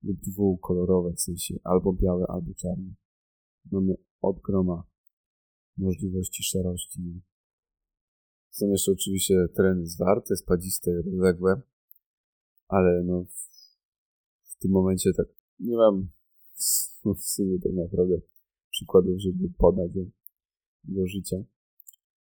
lub 0.03 0.21
dwukolorowe, 0.21 1.13
w 1.13 1.21
sensie 1.21 1.55
albo 1.65 1.93
białe, 1.93 2.27
albo 2.29 2.55
czarne. 2.55 2.95
Mamy 3.73 3.95
od 4.21 4.41
groma 4.41 4.85
możliwości 5.77 6.43
szarości. 6.43 7.21
Są 8.59 8.71
jeszcze 8.71 8.93
oczywiście 8.93 9.49
tereny 9.55 9.87
zwarte, 9.87 10.37
spadziste, 10.37 11.03
rozległe, 11.03 11.61
ale 12.69 13.03
no 13.03 13.25
w 14.43 14.57
tym 14.59 14.71
momencie 14.71 15.13
tak 15.17 15.27
nie 15.61 15.77
mam 15.77 16.09
w 17.19 17.23
sumie 17.23 17.59
tak 17.61 17.73
naprawdę 17.73 18.21
przykładów, 18.71 19.21
żeby 19.21 19.49
podać 19.59 19.91
do 20.85 21.07
życia. 21.07 21.37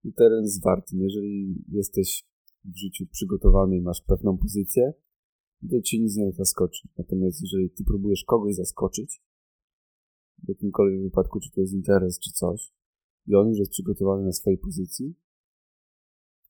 I 0.03 0.13
teren 0.13 0.47
zwarty. 0.47 0.97
Jeżeli 0.97 1.63
jesteś 1.71 2.27
w 2.63 2.77
życiu 2.77 3.05
przygotowany 3.11 3.77
i 3.77 3.81
masz 3.81 4.01
pewną 4.01 4.37
pozycję, 4.37 4.93
to 5.69 5.81
ci 5.81 6.01
nic 6.01 6.15
nie 6.15 6.31
zaskoczy. 6.31 6.87
Natomiast 6.97 7.41
jeżeli 7.41 7.69
ty 7.69 7.83
próbujesz 7.83 8.23
kogoś 8.23 8.55
zaskoczyć, 8.55 9.21
w 10.43 10.49
jakimkolwiek 10.49 11.01
wypadku, 11.01 11.39
czy 11.39 11.51
to 11.51 11.61
jest 11.61 11.73
interes, 11.73 12.19
czy 12.19 12.31
coś, 12.31 12.73
i 13.27 13.35
on 13.35 13.49
już 13.49 13.59
jest 13.59 13.71
przygotowany 13.71 14.25
na 14.25 14.31
swojej 14.31 14.57
pozycji, 14.57 15.15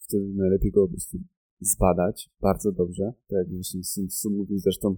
wtedy 0.07 0.33
najlepiej 0.33 0.71
go 0.71 0.85
po 0.85 0.91
prostu 0.91 1.17
zbadać 1.59 2.29
bardzo 2.41 2.71
dobrze, 2.71 3.13
tak 3.27 3.37
jak 3.37 3.49
właśnie 3.49 3.83
Sun 3.83 4.07
Tzu 4.07 4.29
mówił 4.29 4.59
zresztą 4.59 4.95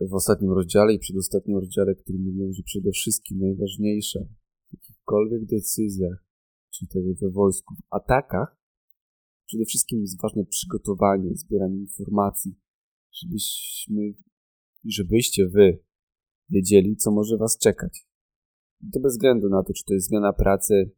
w 0.00 0.14
ostatnim 0.14 0.52
rozdziale 0.52 0.94
i 0.94 0.98
przedostatnim 0.98 1.58
rozdziale, 1.58 1.94
który 1.94 2.18
mówił, 2.18 2.52
że 2.52 2.62
przede 2.62 2.90
wszystkim 2.90 3.38
najważniejsze 3.38 4.28
w 4.68 4.72
jakichkolwiek 4.72 5.44
decyzjach, 5.44 6.24
czyli 6.70 6.88
tak 6.88 7.02
we 7.20 7.30
wojsku, 7.30 7.74
w 7.74 7.94
atakach, 7.94 8.56
przede 9.46 9.64
wszystkim 9.64 10.00
jest 10.00 10.22
ważne 10.22 10.44
przygotowanie, 10.44 11.36
zbieranie 11.36 11.76
informacji, 11.76 12.54
żebyśmy, 13.12 14.14
żebyście 14.84 15.48
wy 15.48 15.78
wiedzieli, 16.50 16.96
co 16.96 17.10
może 17.10 17.36
was 17.36 17.58
czekać. 17.58 18.06
I 18.80 18.90
to 18.90 19.00
bez 19.00 19.12
względu 19.12 19.48
na 19.48 19.62
to, 19.62 19.72
czy 19.72 19.84
to 19.84 19.94
jest 19.94 20.08
zmiana 20.08 20.32
pracy, 20.32 20.90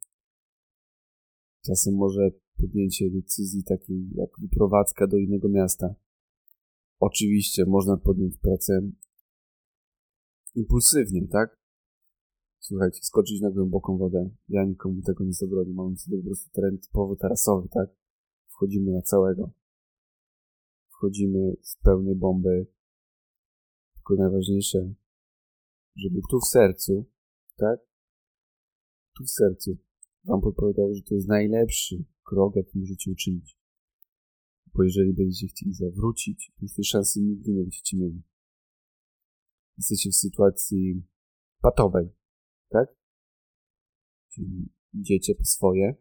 czasem 1.67 1.95
może 1.95 2.31
podjęcie 2.57 3.11
decyzji 3.11 3.65
takiej 3.65 4.11
jak 4.15 4.31
wyprowadzka 4.41 5.07
do 5.07 5.17
innego 5.17 5.49
miasta. 5.49 5.95
Oczywiście 7.01 7.67
można 7.67 7.97
podjąć 7.97 8.39
pracę 8.39 8.91
impulsywnie, 10.55 11.29
tak? 11.29 11.59
Słuchajcie, 12.59 12.99
skoczyć 13.03 13.41
na 13.41 13.51
głęboką 13.51 13.99
wodę. 13.99 14.31
Ja 14.49 14.65
nikomu 14.65 15.03
tego 15.03 15.25
nie 15.25 15.33
zabronię. 15.33 15.75
Mamy 15.75 15.97
sobie 15.97 16.19
po 16.19 16.25
prostu 16.25 16.51
teren 16.51 16.79
typowo 16.79 17.17
tarasowy, 17.17 17.69
tak? 17.69 17.91
Wchodzimy 18.49 18.93
na 18.93 19.03
całego. 19.03 19.51
Wchodzimy 20.89 21.57
z 21.63 21.77
pełnej 21.77 22.15
bomby. 22.15 22.67
Tylko 23.95 24.23
najważniejsze, 24.23 24.95
żeby 25.97 26.21
tu 26.31 26.41
w 26.41 26.49
sercu 26.49 27.07
tak? 27.59 27.81
Tu 29.17 29.25
w 29.25 29.31
sercu 29.31 29.77
wam 30.25 30.41
podpowiadało, 30.41 30.95
że 30.95 31.03
to 31.03 31.15
jest 31.15 31.29
najlepszy 31.29 32.05
krok, 32.25 32.57
jaki 32.57 32.79
możecie 32.79 33.11
uczynić. 33.11 33.59
Bo 34.75 34.83
jeżeli 34.83 35.13
będziecie 35.13 35.47
chcieli 35.47 35.73
zawrócić, 35.73 36.53
to 36.61 36.67
tej 36.77 36.85
szansy 36.85 37.21
nigdy 37.21 37.53
nie 37.53 37.63
będziecie 37.63 37.97
mieli. 37.97 38.23
Jesteście 39.79 40.11
w 40.11 40.15
sytuacji 40.15 41.03
patowej, 41.61 42.09
tak? 42.69 42.89
Czyli 44.29 44.69
idziecie 44.95 45.35
po 45.35 45.45
swoje, 45.45 45.95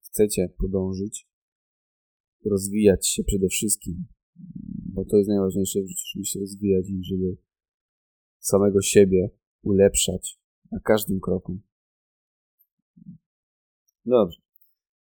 chcecie 0.00 0.48
podążyć, 0.58 1.28
rozwijać 2.44 3.08
się 3.08 3.24
przede 3.24 3.48
wszystkim, 3.48 4.06
bo 4.94 5.04
to 5.04 5.16
jest 5.16 5.28
najważniejsze 5.28 5.82
w 5.82 5.88
życiu, 5.88 6.02
żeby 6.14 6.24
się 6.24 6.40
rozwijać 6.40 6.88
i 6.88 7.04
żeby 7.04 7.36
samego 8.38 8.82
siebie 8.82 9.30
ulepszać 9.62 10.40
na 10.72 10.80
każdym 10.80 11.20
kroku. 11.20 11.60
Dobrze. 14.08 14.40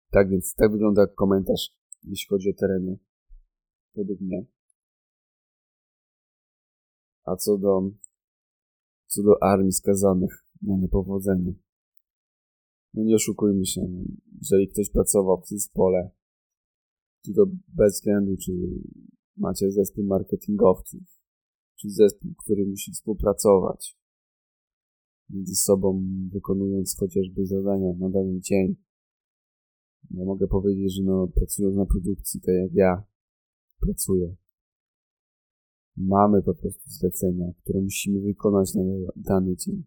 Tak 0.09 0.29
więc, 0.29 0.55
tak 0.55 0.71
wygląda 0.71 1.07
komentarz, 1.07 1.77
jeśli 2.03 2.27
chodzi 2.27 2.49
o 2.49 2.53
tereny, 2.53 2.99
według 3.95 4.21
mnie. 4.21 4.45
A 7.23 7.35
co 7.35 7.57
do, 7.57 7.91
co 9.07 9.23
do 9.23 9.43
armii 9.43 9.71
skazanych 9.71 10.45
na 10.61 10.77
niepowodzenie. 10.77 11.53
No 12.93 13.03
nie 13.03 13.15
oszukujmy 13.15 13.65
się, 13.65 13.81
jeżeli 14.41 14.67
ktoś 14.67 14.89
pracował 14.89 15.41
w 15.41 15.47
zespole, 15.47 16.11
czy 17.25 17.33
to 17.33 17.45
bez 17.67 17.93
względu, 17.93 18.37
czy 18.37 18.51
macie 19.37 19.71
zespół 19.71 20.03
marketingowców, 20.03 21.01
czy 21.75 21.89
zespół, 21.89 22.31
który 22.37 22.65
musi 22.65 22.91
współpracować 22.91 24.02
między 25.29 25.55
sobą, 25.55 26.03
wykonując 26.31 26.95
chociażby 26.99 27.45
zadania 27.45 27.93
na 27.93 28.09
dany 28.09 28.39
dzień. 28.39 28.75
Ja 30.11 30.25
mogę 30.25 30.47
powiedzieć, 30.47 30.95
że 30.95 31.03
no, 31.03 31.27
pracując 31.27 31.75
na 31.75 31.85
produkcji, 31.85 32.41
tak 32.41 32.55
jak 32.55 32.73
ja 32.73 33.03
pracuję, 33.79 34.35
mamy 35.97 36.41
po 36.41 36.53
prostu 36.53 36.89
zlecenia, 36.89 37.53
które 37.61 37.81
musimy 37.81 38.21
wykonać 38.21 38.73
na 38.73 38.83
dany 39.15 39.55
dzień. 39.55 39.83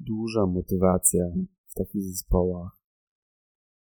Duża 0.00 0.46
motywacja 0.46 1.30
w 1.66 1.74
takich 1.74 2.02
zespołach 2.02 2.78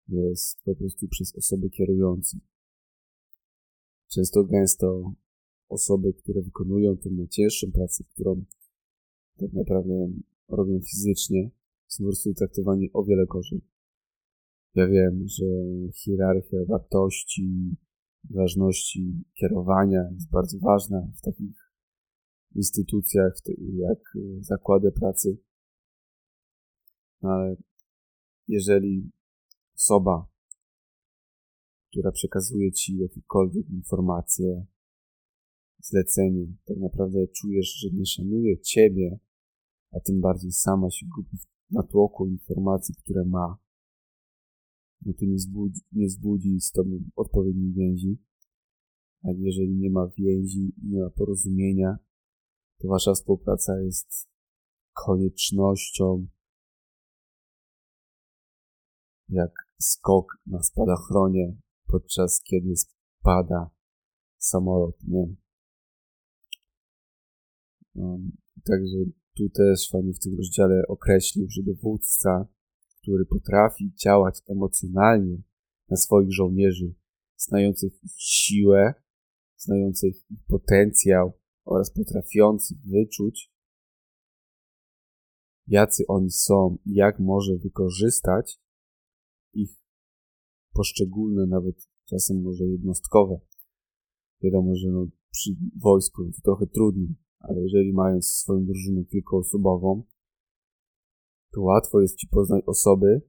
jest 0.07 0.63
po 0.63 0.75
prostu 0.75 1.07
przez 1.07 1.35
osoby 1.35 1.69
kierujące. 1.69 2.38
Często 4.07 4.43
gęsto 4.43 5.13
osoby, 5.69 6.13
które 6.13 6.41
wykonują 6.41 6.97
tę 6.97 7.09
najcięższą 7.09 7.71
pracę, 7.71 8.03
którą 8.03 8.45
tak 9.39 9.54
naprawdę 9.54 10.12
robią 10.47 10.80
fizycznie, 10.91 11.52
są 11.88 12.04
po 12.04 12.08
prostu 12.08 12.34
traktowani 12.34 12.89
o 12.93 13.04
wiele 13.04 13.25
gorzej. 13.25 13.62
Ja 14.75 14.88
wiem, 14.88 15.28
że 15.28 15.45
hierarchia 15.95 16.58
wartości, 16.67 17.75
ważności 18.30 19.23
kierowania 19.34 20.10
jest 20.13 20.30
bardzo 20.30 20.60
ważna 20.60 21.12
w 21.17 21.21
takich 21.21 21.71
instytucjach 22.56 23.34
jak 23.75 23.99
zakłady 24.39 24.91
pracy. 24.91 25.38
No 27.21 27.30
ale 27.30 27.56
jeżeli 28.47 29.12
osoba, 29.75 30.28
która 31.89 32.12
przekazuje 32.12 32.71
ci 32.71 32.97
jakiekolwiek 32.97 33.69
informacje, 33.69 34.65
zlecenie, 35.82 36.47
tak 36.65 36.78
naprawdę 36.78 37.28
czujesz, 37.28 37.67
że 37.67 37.89
nie 37.93 38.06
szanuje 38.06 38.60
ciebie, 38.62 39.19
a 39.91 39.99
tym 39.99 40.21
bardziej 40.21 40.52
sama 40.52 40.89
się 40.89 41.06
gubi 41.15 41.38
w 41.38 41.73
natłoku 41.73 42.28
informacji, 42.28 42.95
które 42.95 43.25
ma, 43.25 43.58
no 45.06 45.13
to 45.13 45.25
nie 45.25 45.39
zbudzi, 45.39 45.82
nie 45.91 46.10
zbudzi 46.10 46.60
z 46.62 46.71
tobą 46.71 46.99
odpowiedniej 47.15 47.73
więzi. 47.73 48.17
A 49.23 49.28
jeżeli 49.38 49.75
nie 49.75 49.89
ma 49.89 50.08
więzi, 50.17 50.73
nie 50.84 51.02
ma 51.02 51.10
porozumienia, 51.10 51.97
to 52.78 52.88
wasza 52.88 53.13
współpraca 53.13 53.82
jest 53.82 54.30
koniecznością, 54.93 56.28
jak 59.30 59.52
skok 59.82 60.38
na 60.45 60.63
spadochronie, 60.63 61.56
podczas 61.88 62.41
kiedy 62.41 62.73
spada 62.75 63.69
samolot, 64.38 64.95
nie? 65.08 65.36
Um, 67.95 68.32
także 68.63 68.97
tu 69.39 69.49
też 69.49 69.89
Fani 69.89 70.13
w 70.13 70.19
tym 70.19 70.38
rozdziale 70.38 70.88
określił, 70.88 71.49
że 71.49 71.63
dowódca, 71.63 72.47
który 73.02 73.25
potrafi 73.25 73.93
działać 74.04 74.41
emocjonalnie 74.47 75.41
na 75.89 75.97
swoich 75.97 76.34
żołnierzy, 76.34 76.95
znających 77.38 78.04
ich 78.04 78.12
siłę, 78.17 78.93
znających 79.58 80.15
ich 80.32 80.39
potencjał 80.47 81.34
oraz 81.65 81.91
potrafiących 81.91 82.78
wyczuć, 82.86 83.52
jacy 85.67 86.04
oni 86.08 86.32
są 86.32 86.78
i 86.86 86.93
jak 86.93 87.19
może 87.19 87.58
wykorzystać 87.58 88.62
ich 89.54 89.71
poszczególne, 90.73 91.45
nawet 91.45 91.89
czasem 92.06 92.41
może 92.41 92.63
jednostkowe. 92.63 93.39
Wiadomo, 94.41 94.75
że 94.75 94.88
no, 94.88 95.08
przy 95.32 95.49
wojsku 95.82 96.32
to 96.36 96.41
trochę 96.41 96.67
trudniej, 96.67 97.15
ale 97.39 97.62
jeżeli 97.62 97.93
mając 97.93 98.28
swoją 98.28 98.65
drużynę 98.65 99.06
kilkuosobową, 99.06 100.04
to 101.52 101.62
łatwo 101.62 102.02
jest 102.02 102.15
ci 102.15 102.28
poznać 102.28 102.63
osoby 102.65 103.21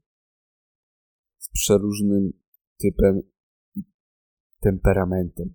z 1.39 1.49
przeróżnym 1.53 2.33
typem 2.79 3.23
temperamentem. 4.61 5.55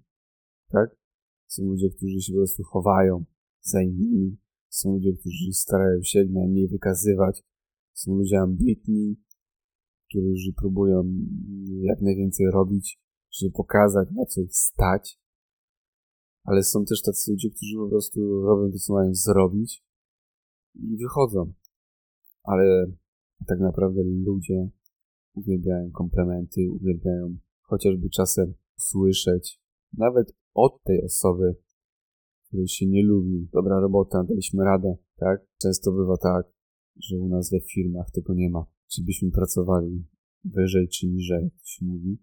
Tak? 0.68 0.96
Są 1.48 1.64
ludzie, 1.64 1.90
którzy 1.90 2.22
się 2.22 2.34
po 2.34 2.40
prostu 2.40 2.64
chowają 2.64 3.26
za 3.62 3.82
innymi, 3.82 4.38
są 4.70 4.94
ludzie, 4.94 5.14
którzy 5.20 5.54
starają 5.54 6.00
się 6.04 6.26
najmniej 6.30 6.68
wykazywać, 6.68 7.44
są 7.94 8.16
ludzie 8.16 8.40
ambitni, 8.40 9.16
którzy 10.10 10.54
próbują 10.58 11.04
jak 11.82 12.02
najwięcej 12.02 12.46
robić, 12.52 13.02
żeby 13.32 13.52
pokazać, 13.52 14.10
na 14.12 14.26
co 14.26 14.42
ich 14.42 14.56
stać, 14.56 15.20
ale 16.46 16.64
są 16.64 16.86
też 16.86 17.02
tacy 17.02 17.32
ludzie, 17.32 17.50
którzy 17.50 17.76
po 17.78 17.90
prostu 17.90 18.42
robią 18.42 18.72
to, 18.72 18.78
co 18.78 18.94
mają 18.94 19.14
zrobić 19.14 19.84
i 20.76 20.98
wychodzą. 20.98 21.54
Ale 22.44 22.86
tak 23.48 23.60
naprawdę 23.60 24.04
ludzie 24.04 24.70
uwielbiają 25.36 25.92
komplementy, 25.92 26.72
uwielbiają 26.72 27.38
chociażby 27.62 28.10
czasem 28.10 28.54
słyszeć, 28.78 29.62
nawet 29.94 30.36
od 30.54 30.84
tej 30.84 31.04
osoby, 31.04 31.56
której 32.48 32.68
się 32.68 32.86
nie 32.88 33.04
lubi. 33.04 33.50
Dobra 33.54 33.80
robota, 33.80 34.24
daliśmy 34.24 34.64
radę, 34.64 34.98
tak? 35.16 35.48
Często 35.62 35.92
bywa 35.92 36.18
tak, 36.18 36.46
że 36.96 37.18
u 37.20 37.28
nas 37.28 37.52
we 37.52 37.60
firmach 37.60 38.12
tego 38.12 38.34
nie 38.34 38.50
ma. 38.50 38.66
Czy 38.88 39.04
byśmy 39.04 39.32
pracowali 39.32 40.06
wyżej 40.44 40.88
czy 40.88 41.08
niżej, 41.08 41.44
jak 41.44 41.54
to 41.54 41.66
się 41.66 41.86
mówi. 41.86 42.18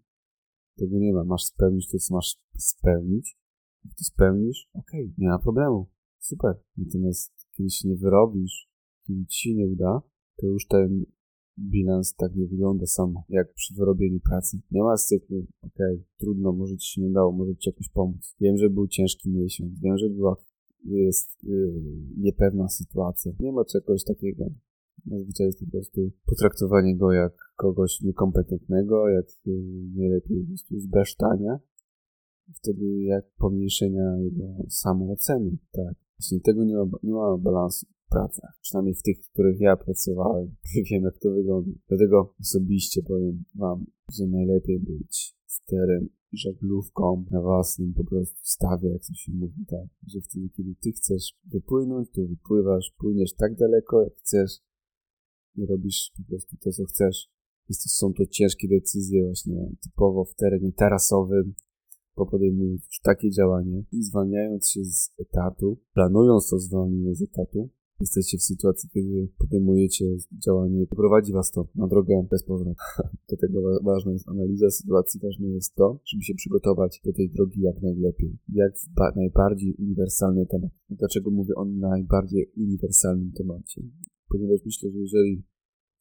Tego 0.76 0.98
nie 0.98 1.12
ma. 1.12 1.24
Masz 1.24 1.44
spełnić 1.44 1.90
to, 1.90 1.98
co 1.98 2.14
masz 2.14 2.37
spełnić. 2.58 3.38
Jak 3.85 3.95
to 3.95 4.05
spełnisz, 4.05 4.71
okej, 4.75 5.05
okay, 5.05 5.14
nie 5.18 5.29
ma 5.29 5.38
problemu. 5.38 5.87
Super. 6.18 6.55
Natomiast 6.77 7.33
kiedy 7.53 7.71
się 7.71 7.88
nie 7.88 7.97
wyrobisz, 7.97 8.71
kiedy 9.07 9.27
ci 9.27 9.40
się 9.40 9.55
nie 9.55 9.66
uda, 9.68 10.03
to 10.37 10.47
już 10.47 10.66
ten 10.66 11.05
bilans 11.59 12.14
tak 12.14 12.35
nie 12.37 12.47
wygląda 12.47 12.87
sam 12.87 13.14
jak 13.29 13.55
przy 13.55 13.75
wyrobieniu 13.75 14.21
pracy. 14.21 14.61
Nie 14.71 14.83
ma 14.83 14.97
cyklu, 14.97 15.47
okej, 15.62 15.95
okay, 15.95 16.05
trudno, 16.18 16.53
może 16.53 16.77
ci 16.77 16.92
się 16.92 17.01
nie 17.01 17.09
udało, 17.09 17.33
może 17.33 17.57
ci 17.57 17.71
jakoś 17.71 17.88
pomóc. 17.88 18.37
Wiem, 18.40 18.57
że 18.57 18.71
był 18.71 18.88
ciężki 18.88 19.31
miesiąc, 19.31 19.81
wiem, 19.81 19.99
że 19.99 20.09
była 20.09 20.37
jest 20.85 21.45
yy, 21.45 21.73
niepewna 22.16 22.68
sytuacja. 22.68 23.33
Nie 23.40 23.53
ma 23.53 23.64
czegoś 23.64 24.05
takiego. 24.05 24.45
Zazwyczaj 25.07 25.47
jest 25.47 25.61
po 25.61 25.71
prostu 25.71 26.11
potraktowanie 26.27 26.97
go 26.97 27.12
jak 27.12 27.33
kogoś 27.57 28.01
niekompetentnego, 28.01 29.09
jak 29.09 29.27
yy, 29.47 29.62
najlepiej 29.97 30.40
po 30.40 30.47
prostu 30.47 30.81
zbesztania. 30.81 31.59
Wtedy 32.55 33.02
jak 33.02 33.24
pomniejszenia 33.38 34.16
jego 34.16 34.64
samooceny, 34.68 35.57
tak. 35.72 35.94
Właśnie 36.18 36.40
tego 36.40 36.64
nie 36.64 36.74
ma, 36.74 36.85
nie 37.02 37.12
ma 37.12 37.38
balansu 37.38 37.87
w 37.87 38.09
pracach. 38.11 38.59
Przynajmniej 38.62 38.94
w 38.94 39.02
tych, 39.02 39.24
w 39.24 39.33
których 39.33 39.61
ja 39.61 39.76
pracowałem. 39.76 40.55
Wiem, 40.90 41.02
jak 41.02 41.18
to 41.18 41.31
wygląda. 41.31 41.70
Dlatego 41.88 42.35
osobiście 42.40 43.02
powiem 43.02 43.44
wam, 43.55 43.87
że 44.18 44.26
najlepiej 44.26 44.78
być 44.78 45.37
sterem 45.46 46.09
i 46.33 46.38
żaglówką 46.38 47.24
na 47.31 47.40
własnym 47.40 47.94
po 47.94 48.05
prostu 48.05 48.38
stawie, 48.42 48.88
jak 48.88 49.02
to 49.02 49.14
się 49.14 49.33
mówi, 49.33 49.66
tak. 49.66 49.87
Że 50.07 50.20
wtedy, 50.20 50.48
kiedy 50.48 50.74
ty 50.74 50.92
chcesz 50.92 51.38
wypłynąć, 51.44 52.11
to 52.11 52.22
wypływasz, 52.22 52.92
płyniesz 52.98 53.35
tak 53.35 53.57
daleko, 53.57 54.02
jak 54.02 54.14
chcesz 54.14 54.61
i 55.57 55.66
robisz 55.66 56.12
po 56.16 56.22
prostu 56.24 56.57
to, 56.57 56.70
co 56.70 56.85
chcesz. 56.85 57.28
Jest 57.68 57.83
to, 57.83 57.88
są 57.88 58.12
to 58.12 58.26
ciężkie 58.26 58.68
decyzje 58.68 59.24
właśnie 59.24 59.70
typowo 59.83 60.24
w 60.24 60.35
terenie 60.35 60.72
tarasowym, 60.72 61.55
bo 62.16 62.29
już 62.38 63.01
takie 63.03 63.31
działanie 63.31 63.85
i 63.92 64.03
zwalniając 64.03 64.70
się 64.70 64.85
z 64.85 65.11
etatu, 65.18 65.79
planując 65.94 66.51
to 66.51 66.59
zwolnienie 66.59 67.14
z 67.14 67.22
etatu, 67.22 67.68
jesteście 68.03 68.38
w 68.38 68.42
sytuacji, 68.42 68.88
kiedy 68.94 69.29
podejmujecie 69.38 70.05
działanie, 70.44 70.87
prowadzi 70.87 71.33
was 71.33 71.51
to 71.51 71.68
na 71.75 71.87
drogę 71.87 72.27
bez 72.31 72.42
powrotu. 72.44 72.81
Dlatego 73.29 73.61
ważna 73.83 74.12
jest 74.12 74.29
analiza 74.29 74.70
sytuacji, 74.70 75.20
ważne 75.20 75.48
jest 75.48 75.75
to, 75.75 76.01
żeby 76.05 76.22
się 76.22 76.35
przygotować 76.35 77.01
do 77.05 77.12
tej 77.12 77.31
drogi 77.31 77.61
jak 77.61 77.83
najlepiej. 77.83 78.38
Jak 78.48 78.72
najbardziej 79.16 79.75
uniwersalny 79.79 80.46
temat. 80.46 80.70
Dlaczego 80.90 81.31
mówię 81.31 81.55
o 81.55 81.64
najbardziej 81.64 82.53
uniwersalnym 82.57 83.33
temacie? 83.33 83.83
Ponieważ 84.29 84.61
myślę, 84.64 84.90
że 84.90 84.98
jeżeli 84.98 85.42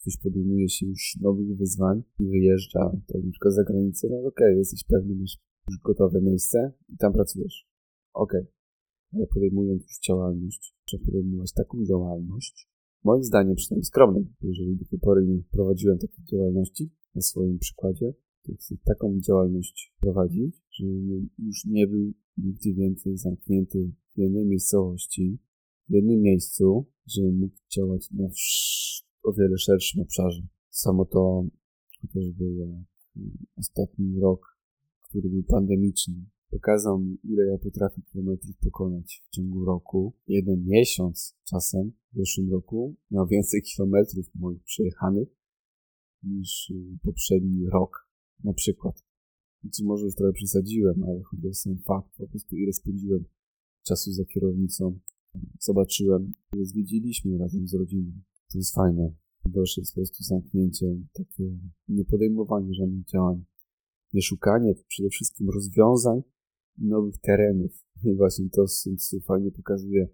ktoś 0.02 0.18
podejmuje 0.18 0.70
się 0.70 0.86
już 0.86 1.18
nowych 1.22 1.58
wyzwań 1.58 2.04
i 2.20 2.28
wyjeżdża, 2.28 2.98
tak 3.08 3.52
za 3.52 3.64
granicę, 3.64 4.08
no 4.12 4.18
okej, 4.18 4.28
okay, 4.28 4.58
jesteś 4.58 4.84
pewny, 4.84 5.16
masz 5.16 5.38
gotowe 5.84 6.22
miejsce 6.22 6.74
i 6.90 6.98
tam 6.98 7.14
pracujesz. 7.14 7.68
Okej. 8.14 8.42
Okay. 8.42 8.54
Ale 9.14 9.28
podejmując 9.28 9.84
już 9.84 10.00
działalność, 10.00 10.76
trzeba 10.86 11.06
podejmować 11.06 11.54
taką 11.54 11.86
działalność, 11.86 12.70
moim 13.04 13.24
zdaniem 13.24 13.56
przynajmniej 13.56 13.86
skromną, 13.86 14.26
jeżeli 14.42 14.78
do 14.78 14.86
tej 14.86 15.00
pory 15.00 15.26
nie 15.26 15.44
prowadziłem 15.52 15.98
takiej 15.98 16.26
działalności 16.26 16.90
na 17.16 17.22
swoim 17.22 17.60
przykładzie, 17.60 18.14
to 18.44 18.54
chcę 18.54 18.76
taką 18.84 19.20
działalność 19.20 19.94
prowadzić, 20.00 20.56
żeby 20.72 21.28
już 21.40 21.66
nie 21.66 21.88
był 21.88 22.14
nigdy 22.38 22.74
więcej 22.74 23.18
zamknięty 23.18 23.92
w 24.16 24.18
jednej 24.18 24.46
miejscowości, 24.46 25.40
w 25.90 25.94
jednym 25.94 26.22
miejscu, 26.22 26.86
żeby 27.06 27.32
mógł 27.32 27.56
działać 27.76 28.12
na 28.12 28.30
o 29.24 29.34
wiele 29.34 29.58
szerszym 29.58 30.02
obszarze. 30.02 30.42
Samo 30.70 31.06
to 31.06 31.46
chociażby 32.02 32.54
jak 32.54 32.70
ostatni 33.58 34.20
rok, 34.20 34.58
który 35.12 35.30
był 35.30 35.44
pandemiczny, 35.44 36.26
pokazał 36.50 37.00
mi, 37.00 37.18
ile 37.24 37.46
ja 37.46 37.58
potrafię 37.58 38.02
kilometrów 38.02 38.58
pokonać 38.58 39.24
w 39.26 39.36
ciągu 39.36 39.66
roku. 39.66 40.14
Jeden 40.28 40.66
miesiąc 40.66 41.36
czasem 41.44 41.92
w 42.14 42.18
zeszłym 42.18 42.52
roku 42.52 42.96
miał 43.12 43.28
więcej 43.28 43.62
kilometrów 43.62 44.36
moich 44.36 44.64
przejechanych 44.64 45.28
niż 46.24 46.74
poprzedni 47.04 47.66
rok, 47.66 48.08
na 48.44 48.54
przykład. 48.54 49.06
Czy 49.76 49.84
może 49.84 50.06
już 50.06 50.16
trochę 50.16 50.34
przesadziłem, 50.34 51.04
ale 51.04 51.22
chodzi 51.24 51.48
o 51.48 51.54
sam 51.54 51.78
fakt, 51.78 52.18
po 52.18 52.28
prostu 52.28 52.56
ile 52.56 52.74
spędziłem 52.74 53.26
czasu 53.84 54.12
za 54.12 54.26
kierownicą. 54.26 55.00
Zobaczyłem, 55.60 56.34
ile 56.54 56.66
zwiedziliśmy 56.66 57.38
razem 57.38 57.68
z 57.68 57.74
rodziną. 57.74 58.12
To 58.52 58.58
jest 58.58 58.76
fajne. 58.76 59.14
Gorsze 59.46 59.82
jest 59.82 59.92
po 59.92 59.96
prostu 59.96 60.24
zamknięcie, 60.24 60.98
takie 61.14 61.58
niepodejmowanie 61.88 62.74
żadnych 62.74 63.06
działań, 63.06 63.44
szukanie 64.20 64.76
przede 64.88 65.10
wszystkim 65.10 65.50
rozwiązań 65.50 66.22
i 66.78 66.86
nowych 66.86 67.18
terenów. 67.18 67.86
I 68.04 68.16
właśnie 68.16 68.50
to 68.50 68.68
Sun 68.68 68.96
fajnie 69.28 69.52
pokazuje, 69.52 70.08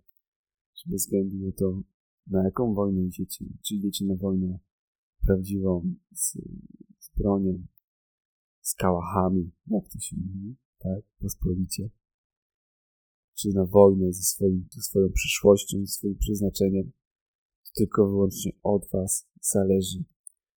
że 0.75 0.91
bez 0.91 1.01
względu 1.01 1.45
na 1.45 1.51
to, 1.51 1.81
na 2.27 2.43
jaką 2.43 2.73
wojnę 2.73 3.01
idziecie, 3.01 3.45
czy 3.65 3.75
idziecie 3.75 4.05
na 4.05 4.15
wojnę 4.15 4.59
prawdziwą 5.25 5.95
z, 6.13 6.37
z 6.99 7.09
bronią, 7.17 7.67
z 8.61 8.75
kałachami, 8.75 9.51
jak 9.67 9.89
to 9.89 9.99
się 9.99 10.15
mówi, 10.15 10.55
tak, 10.79 11.03
pospolicie, 11.19 11.89
czy 13.37 13.49
na 13.49 13.65
wojnę 13.65 14.13
ze, 14.13 14.23
swoim, 14.23 14.67
ze 14.71 14.81
swoją 14.81 15.11
przyszłością, 15.11 15.77
ze 15.79 15.87
swoim 15.87 16.17
przeznaczeniem, 16.17 16.91
tylko 17.75 18.07
wyłącznie 18.07 18.51
od 18.63 18.89
Was 18.93 19.27
zależy, 19.41 20.03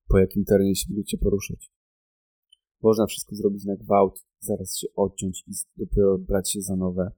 po 0.09 0.19
jakim 0.19 0.45
terenie 0.45 0.77
się 0.77 0.87
będziecie 0.89 1.19
poruszać. 1.19 1.73
Można 2.83 3.07
wszystko 3.07 3.37
zrobić 3.37 3.65
na 3.65 3.77
gwałt, 3.77 4.27
zaraz 4.41 4.77
się 4.77 4.87
odciąć 4.97 5.45
i 5.47 5.53
dopiero 5.77 6.19
brać 6.19 6.53
się 6.53 6.61
za 6.61 6.77
nowe, 6.77 7.13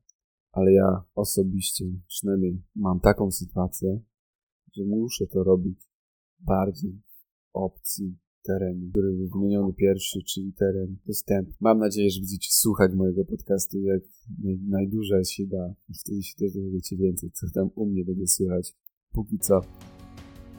ale 0.52 0.72
ja 0.72 1.04
osobiście 1.14 1.84
przynajmniej 2.08 2.62
mam 2.74 3.00
taką 3.00 3.30
sytuację, 3.30 4.00
że 4.76 4.84
muszę 4.84 5.26
to 5.26 5.44
robić 5.44 5.90
bardziej 6.40 7.02
opcji 7.52 8.18
terenu, 8.42 8.90
który 8.90 9.12
był 9.12 9.28
wymieniony 9.28 9.72
pierwszy, 9.72 10.22
czyli 10.22 10.52
teren 10.52 10.96
dostępny. 11.06 11.54
Mam 11.60 11.78
nadzieję, 11.78 12.10
że 12.10 12.20
będziecie 12.20 12.48
słuchać 12.50 12.92
mojego 12.94 13.24
podcastu 13.24 13.80
jak 13.80 14.02
najdłużej 14.68 15.24
się 15.24 15.46
da 15.46 15.74
i 15.88 15.94
wtedy 15.94 16.22
się 16.22 16.34
też 16.36 16.52
dowiecie 16.52 16.96
więcej, 16.96 17.30
co 17.30 17.46
tam 17.54 17.70
u 17.74 17.86
mnie 17.86 18.04
będzie 18.04 18.26
słychać. 18.26 18.74
Póki 19.12 19.38
co 19.38 19.60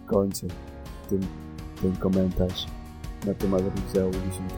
kończę 0.08 0.48
tym, 1.10 1.22
ten 1.82 1.96
komentarz 1.96 2.83
na 3.26 3.34
temat 3.34 3.62
rozdziału 3.62 4.12
10. 4.12 4.52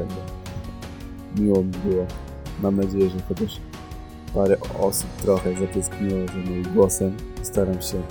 Miło 1.38 1.63
mi 1.63 1.71
było. 1.86 2.06
Mam 2.63 2.75
nadzieję, 2.75 3.10
że 3.10 3.17
chociaż 3.30 3.60
parę 4.34 4.58
osób 4.80 5.10
trochę 5.10 5.60
zatęskniło 5.60 6.28
za 6.28 6.49
moim 6.49 6.63
głosem. 6.73 7.17
Staram 7.41 7.82
się, 7.82 8.01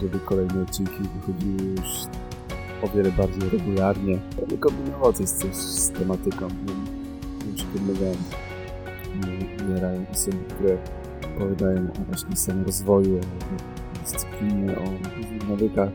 żeby 0.00 0.20
kolejne 0.20 0.62
odcinki 0.62 0.98
wychodziły 1.14 1.70
już 1.70 2.06
o 2.82 2.88
wiele 2.96 3.12
bardziej 3.12 3.50
regularnie. 3.50 4.18
Nie 4.50 4.58
kombinował 4.58 5.12
coś, 5.12 5.28
coś 5.28 5.54
z 5.54 5.90
tematyką. 5.90 6.48
Nie 7.46 7.54
przypominałem. 7.54 8.16
Nie 9.14 9.64
umierają 9.64 10.04
osoby, 10.12 10.36
które 10.48 10.78
opowiadają 11.36 11.82
o 11.92 12.04
właśnie 12.08 12.36
samorozwoju, 12.36 13.18
o 13.18 14.04
dyscyplinie, 14.04 14.76
o 14.78 14.84
nawykach 15.48 15.88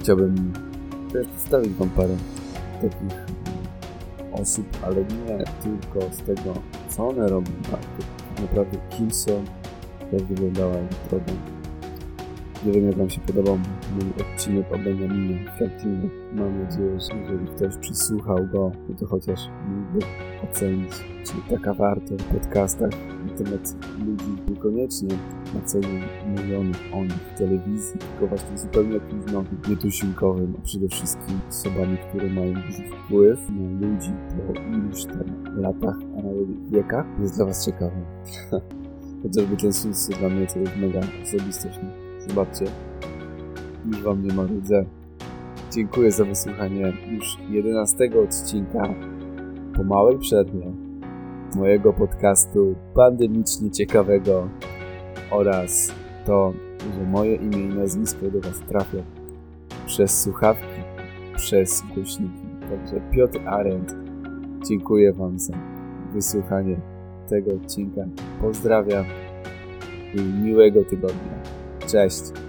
chciałbym 0.00 0.52
też 1.12 1.26
przedstawić 1.26 1.72
Wam 1.72 1.90
parę 1.90 2.16
takich 2.76 3.26
osób, 4.32 4.66
ale 4.82 4.96
nie 4.96 5.44
tylko 5.62 6.14
z 6.14 6.18
tego, 6.18 6.54
co 6.88 7.08
one 7.08 7.28
robią, 7.28 7.52
tak 7.70 7.80
naprawdę 8.40 8.78
kim 8.90 9.10
są, 9.10 9.44
jak 10.12 10.22
wyglądała 10.22 10.74
ich 10.74 11.08
droga. 11.10 11.55
Nie 12.66 12.72
wiem, 12.72 12.86
jak 12.86 12.96
Wam 12.96 13.10
się 13.10 13.20
podobał 13.20 13.58
mój 13.94 14.24
odcinek 14.24 14.72
o 14.72 14.78
Benjaminie 14.78 15.52
Franklinie. 15.58 16.08
Mam 16.32 16.62
nadzieję, 16.62 17.00
że 17.00 17.18
jeżeli 17.20 17.46
ktoś 17.46 17.76
przysłuchał 17.76 18.36
go, 18.52 18.72
to, 18.88 18.94
to 19.00 19.06
chociaż 19.06 19.40
mógłby 19.68 20.06
ocenić, 20.44 20.92
czy 21.24 21.54
taka 21.54 21.74
warto 21.74 22.16
w 22.16 22.24
podcastach 22.24 22.90
na 23.26 23.44
temat 23.44 23.76
ludzi 24.06 24.24
niekoniecznie 24.48 25.08
na 25.54 25.60
celu 25.60 25.88
mówionych 26.26 26.76
o 26.92 27.02
nich 27.02 27.12
w 27.34 27.38
telewizji, 27.38 27.98
tylko 27.98 28.26
właśnie 28.26 28.58
zupełnie 28.58 28.94
jakimś 28.94 29.32
nowym, 29.32 29.58
nietusinkowym, 29.68 30.54
a 30.58 30.64
przede 30.64 30.88
wszystkim 30.88 31.40
osobami, 31.48 31.96
które 32.08 32.30
mają 32.30 32.54
duży 32.54 32.82
wpływ 32.82 33.40
na 33.50 33.86
ludzi 33.86 34.10
po 34.46 34.60
iluś 34.60 35.04
tam 35.04 35.56
latach, 35.56 35.96
a 36.18 36.22
nawet 36.22 36.70
wiekach, 36.70 37.06
jest 37.20 37.36
dla 37.36 37.44
Was 37.44 37.66
ciekawe. 37.66 37.96
Chociażby 39.22 39.56
ten 39.56 39.72
sens 39.72 40.08
dla 40.08 40.28
mnie 40.28 40.46
to 40.46 40.58
jest 40.58 40.76
mega 40.76 41.00
osobistość. 41.22 41.78
Zobaczcie, 42.28 42.64
już 43.86 44.02
Wam 44.02 44.26
nie 44.26 44.34
marudzę. 44.34 44.84
Dziękuję 45.72 46.12
za 46.12 46.24
wysłuchanie 46.24 46.92
już 47.10 47.38
11 47.50 48.10
odcinka 48.24 48.94
po 49.76 49.84
małej 49.84 50.18
przerwie 50.18 50.72
mojego 51.56 51.92
podcastu 51.92 52.74
pandemicznie 52.94 53.70
ciekawego 53.70 54.48
oraz 55.30 55.92
to, 56.26 56.52
że 56.94 57.04
moje 57.06 57.34
imię 57.34 57.58
i 57.58 57.74
nazwisko 57.74 58.30
do 58.30 58.40
Was 58.40 58.60
trafia 58.68 58.98
przez 59.86 60.22
słuchawki, 60.22 60.82
przez 61.36 61.82
głośniki. 61.94 62.46
Także 62.60 63.00
Piotr 63.10 63.40
Arendt, 63.48 63.96
dziękuję 64.68 65.12
Wam 65.12 65.38
za 65.38 65.54
wysłuchanie 66.12 66.76
tego 67.28 67.54
odcinka. 67.54 68.00
Pozdrawiam 68.40 69.04
i 70.14 70.20
miłego 70.20 70.84
tygodnia. 70.84 71.55
Cześć! 71.86 72.45